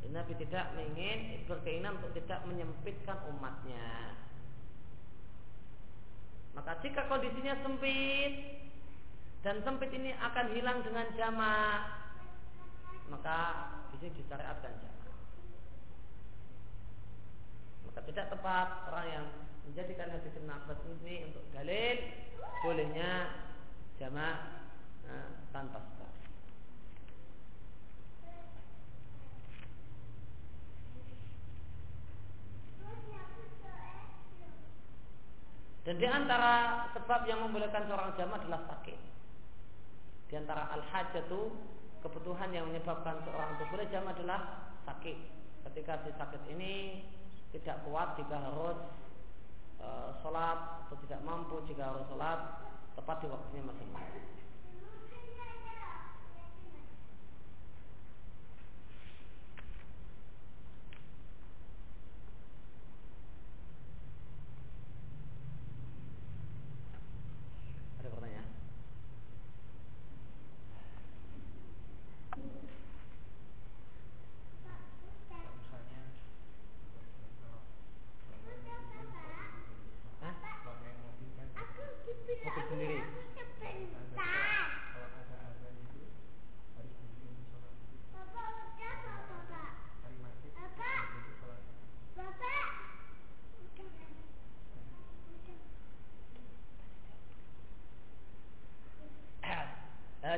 Dan 0.00 0.10
Nabi 0.16 0.32
tidak 0.40 0.72
ingin 0.80 1.44
berkeinginan 1.44 2.00
untuk 2.00 2.16
tidak 2.16 2.40
menyempitkan 2.48 3.20
umatnya. 3.28 4.16
Maka 6.56 6.80
jika 6.80 7.06
kondisinya 7.12 7.60
sempit 7.60 8.32
dan 9.44 9.60
sempit 9.62 9.92
ini 9.92 10.16
akan 10.16 10.46
hilang 10.56 10.80
dengan 10.82 11.06
jamak 11.14 12.08
maka 13.08 13.38
sini 13.92 14.12
disyariatkan 14.16 14.72
jamak. 14.84 15.12
Maka 17.88 18.00
tidak 18.04 18.26
tepat 18.32 18.68
orang 18.92 19.06
yang 19.08 19.26
Abbas 20.58 20.82
ini 21.06 21.30
untuk 21.30 21.46
dalil 21.54 21.96
bolehnya 22.66 23.30
jamak 24.02 24.36
nah, 25.06 25.26
tanpa 25.54 25.78
sebab. 25.78 26.10
Dan 35.86 35.96
di 35.96 36.04
antara 36.04 36.84
sebab 36.92 37.24
yang 37.24 37.46
membolehkan 37.48 37.88
seorang 37.88 38.12
jamaah 38.18 38.42
adalah 38.42 38.60
sakit. 38.68 38.98
Di 40.28 40.34
antara 40.36 40.68
al-hajatu 40.74 41.54
kebutuhan 42.04 42.52
yang 42.52 42.68
menyebabkan 42.68 43.24
seorang 43.24 43.56
itu 43.56 43.64
boleh 43.72 43.86
jamaah 43.88 44.12
adalah 44.12 44.40
sakit. 44.84 45.16
Ketika 45.70 46.02
si 46.04 46.10
sakit 46.12 46.42
ini 46.52 47.06
tidak 47.56 47.80
kuat 47.88 48.20
jika 48.20 48.36
harus 48.36 48.76
sholat 50.22 50.58
atau 50.86 50.96
tidak 51.06 51.20
mampu 51.22 51.62
jika 51.66 51.94
harus 51.94 52.04
sholat 52.10 52.38
tepat 52.98 53.16
di 53.22 53.26
waktunya 53.30 53.62
masing-masing. 53.62 54.37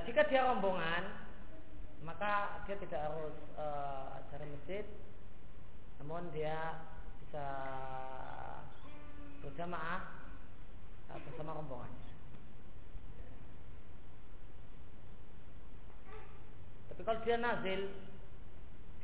Jika 0.06 0.24
dia 0.28 0.48
rombongan 0.48 1.20
maka 2.00 2.64
dia 2.64 2.76
tidak 2.80 3.00
harus 3.12 3.36
uh, 3.60 4.24
cari 4.32 4.46
masjid. 4.48 4.84
Namun 6.00 6.32
dia 6.32 6.80
bisa 7.20 7.46
berjamaah 9.44 10.00
uh, 11.12 11.20
bersama 11.28 11.60
rombongan. 11.60 11.92
Tapi 16.88 17.00
kalau 17.04 17.20
dia 17.24 17.36
nazil 17.36 17.82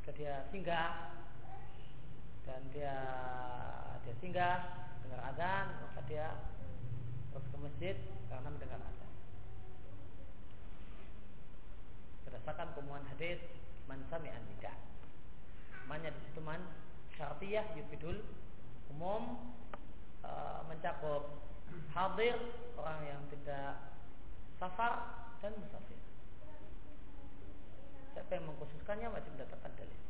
jika 0.01 0.11
dia 0.17 0.35
singgah 0.53 1.17
dan 2.47 2.63
dia 2.71 2.97
dia 4.07 4.15
singgah 4.23 4.57
dengar 5.03 5.21
azan 5.35 5.67
maka 5.83 6.01
dia 6.07 6.31
harus 7.35 7.47
ke 7.51 7.59
masjid 7.59 7.97
karena 8.31 8.49
mendengar 8.55 8.79
azan 8.79 9.06
berdasarkan 12.27 12.75
kumuan 12.75 13.07
hadis 13.15 13.39
man 13.87 14.03
sami'an 14.11 14.43
nida. 14.51 14.75
Manya 15.87 16.11
di 16.11 16.21
situ 16.27 16.43
man 16.43 16.61
syartiyah 17.15 17.65
yufidul 17.79 18.19
umum 18.91 19.55
e, 20.27 20.31
mencakup 20.67 21.39
hadir 21.95 22.37
orang 22.75 23.01
yang 23.07 23.23
tidak 23.31 23.79
safar 24.59 25.27
dan 25.39 25.55
musafir. 25.57 26.01
Siapa 28.13 28.31
yang 28.35 28.45
mengkhususkannya 28.51 29.09
wajib 29.13 29.31
mendatangkan 29.39 29.73
dalil. 29.79 30.01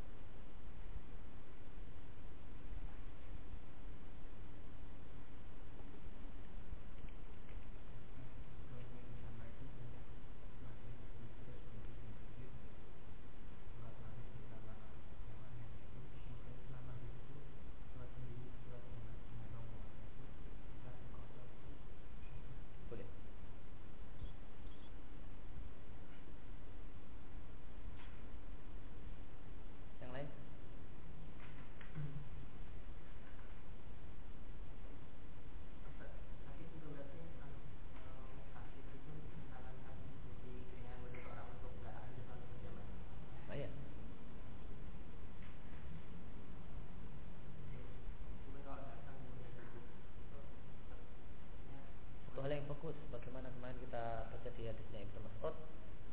dari 54.67 54.75
hadisnya 54.83 55.07
Ibnu 55.07 55.21
Mas'ud 55.23 55.55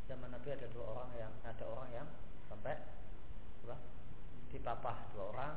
zaman 0.05 0.29
Nabi 0.29 0.53
ada 0.53 0.69
dua 0.69 0.85
orang 0.93 1.09
yang 1.17 1.33
ada 1.41 1.65
orang 1.65 1.89
yang 1.89 2.07
sampai 2.45 2.77
apa, 3.65 3.77
dipapah 4.53 5.09
dua 5.09 5.25
orang 5.33 5.53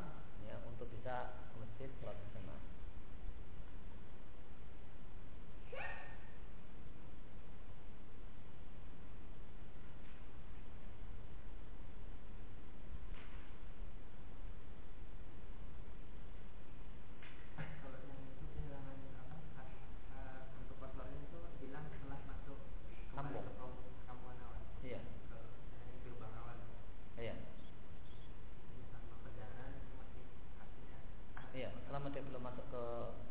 ya 0.49 0.57
untuk 0.65 0.89
bisa 0.89 1.45
masjid 1.61 1.93
sholat 2.01 2.17
berjamaah. 2.17 2.76
uh, 32.77 33.26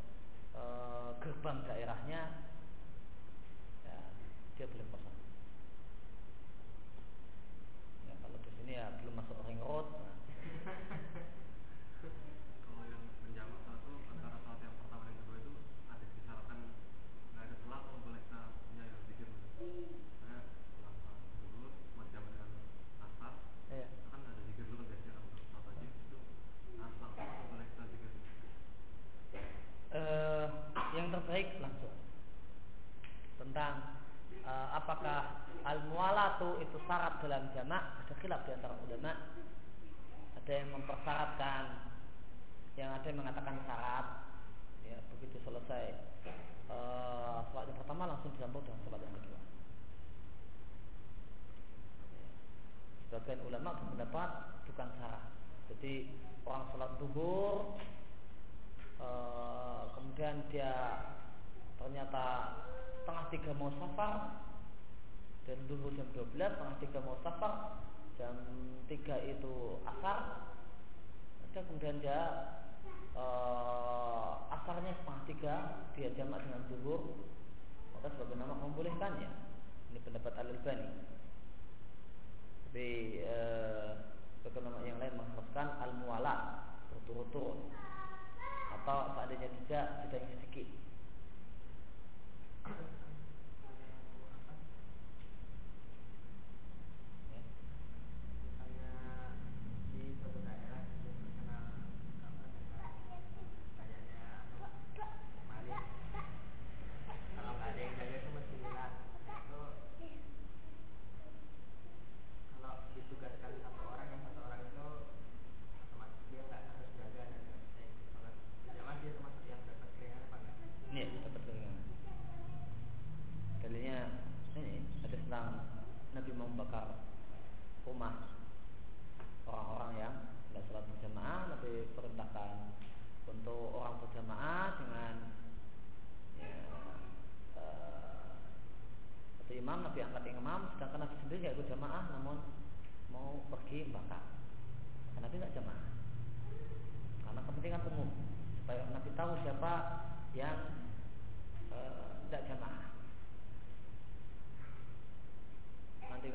Jadi 55.75 56.07
orang 56.47 56.71
sholat 56.71 56.91
duhur 57.03 57.75
uh, 59.03 59.91
kemudian 59.91 60.39
dia 60.47 61.03
ternyata 61.75 62.55
setengah 63.03 63.25
tiga 63.27 63.51
mau 63.59 63.67
safar 63.75 64.39
dan 65.43 65.59
dulu 65.67 65.91
jam 65.99 66.07
12 66.15 66.31
setengah 66.31 66.77
tiga 66.79 66.99
mau 67.03 67.19
safar 67.19 67.83
jam 68.15 68.39
tiga 68.87 69.19
itu 69.27 69.83
asar 69.83 70.47
ada 71.43 71.59
kemudian 71.67 71.99
dia 71.99 72.21
uh, 73.19 74.47
asarnya 74.55 74.95
setengah 74.95 75.23
tiga 75.27 75.55
dia 75.99 76.07
jamak 76.15 76.39
dengan 76.39 76.63
zuhur 76.71 77.19
maka 77.99 78.15
sebagai 78.15 78.39
nama 78.39 78.55
membolehkannya. 78.63 79.27
Ini 79.91 79.99
pendapat 80.07 80.33
al 80.39 80.55
albani 80.55 81.15
tapi 82.75 83.23
uh, 83.23 84.14
sebagai 84.45 84.61
nama 84.61 84.77
yang 84.85 85.01
lain 85.01 85.17
mengharuskan 85.17 85.73
al 85.81 85.89
muwala 86.05 86.69
berturut-turut 86.93 87.65
atau 88.77 89.09
seandainya 89.17 89.49
tidak 89.65 90.05
tidak 90.05 90.21
sedikit 90.29 90.69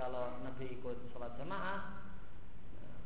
kalau 0.00 0.40
Nabi 0.40 0.80
ikut 0.80 1.12
sholat 1.12 1.36
jamaah 1.36 2.00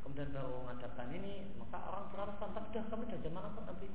kemudian 0.06 0.30
baru 0.30 0.62
mengadakan 0.62 1.10
ini 1.10 1.58
maka 1.58 1.82
orang 1.90 2.06
beralasan 2.14 2.54
tapi 2.54 2.70
dah 2.70 2.86
kami 2.86 3.10
dah 3.10 3.18
jamaah 3.18 3.50
kok 3.50 3.66
Nabi 3.66 3.90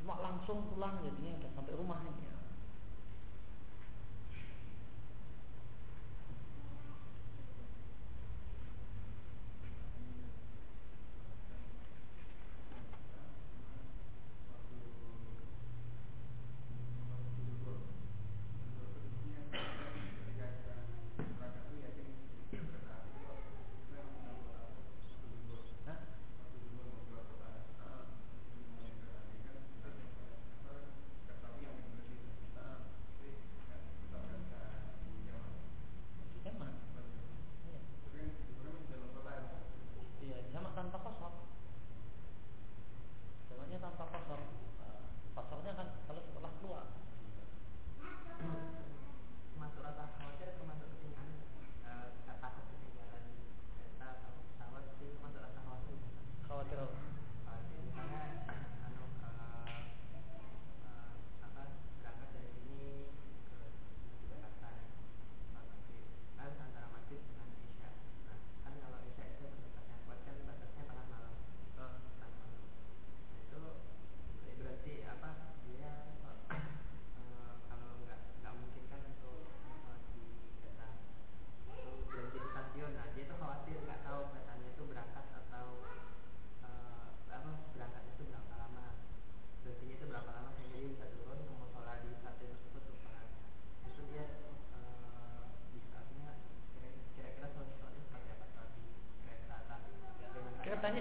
cuma 0.00 0.14
langsung 0.24 0.64
pulang 0.72 1.04
jadinya 1.04 1.36
sudah 1.36 1.52
sampai 1.52 1.76
rumahnya 1.76 2.32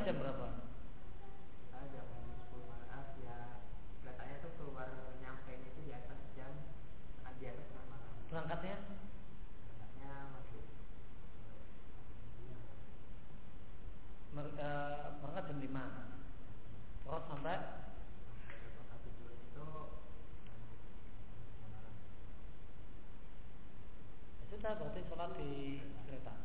jam 0.04 0.20
berapa? 0.20 0.48
jam 1.96 2.06
10 2.12 2.60
malam 2.68 3.08
ya. 3.24 3.40
Keretanya 4.04 4.36
tuh 4.44 4.52
keluar 4.60 5.16
nyampe 5.24 5.64
itu 5.64 5.80
di 5.88 5.96
atas 5.96 6.20
jam 6.36 6.52
di 7.40 7.46
atas 7.48 7.66
tengah 7.72 7.88
malam. 7.88 8.12
Berangkatnya? 8.28 8.78
berangkatnya 9.64 10.12
masih 10.36 10.64
Mer, 14.36 14.48
uh, 14.60 15.24
berangkat 15.24 15.44
jam 15.48 15.60
5 15.72 15.72
terus 17.08 17.24
sampai? 17.32 17.58
Itu 19.56 19.68
ya 24.44 24.44
sudah 24.52 24.74
berarti 24.84 25.02
sholat 25.08 25.32
di 25.40 25.80
kereta 26.04 26.43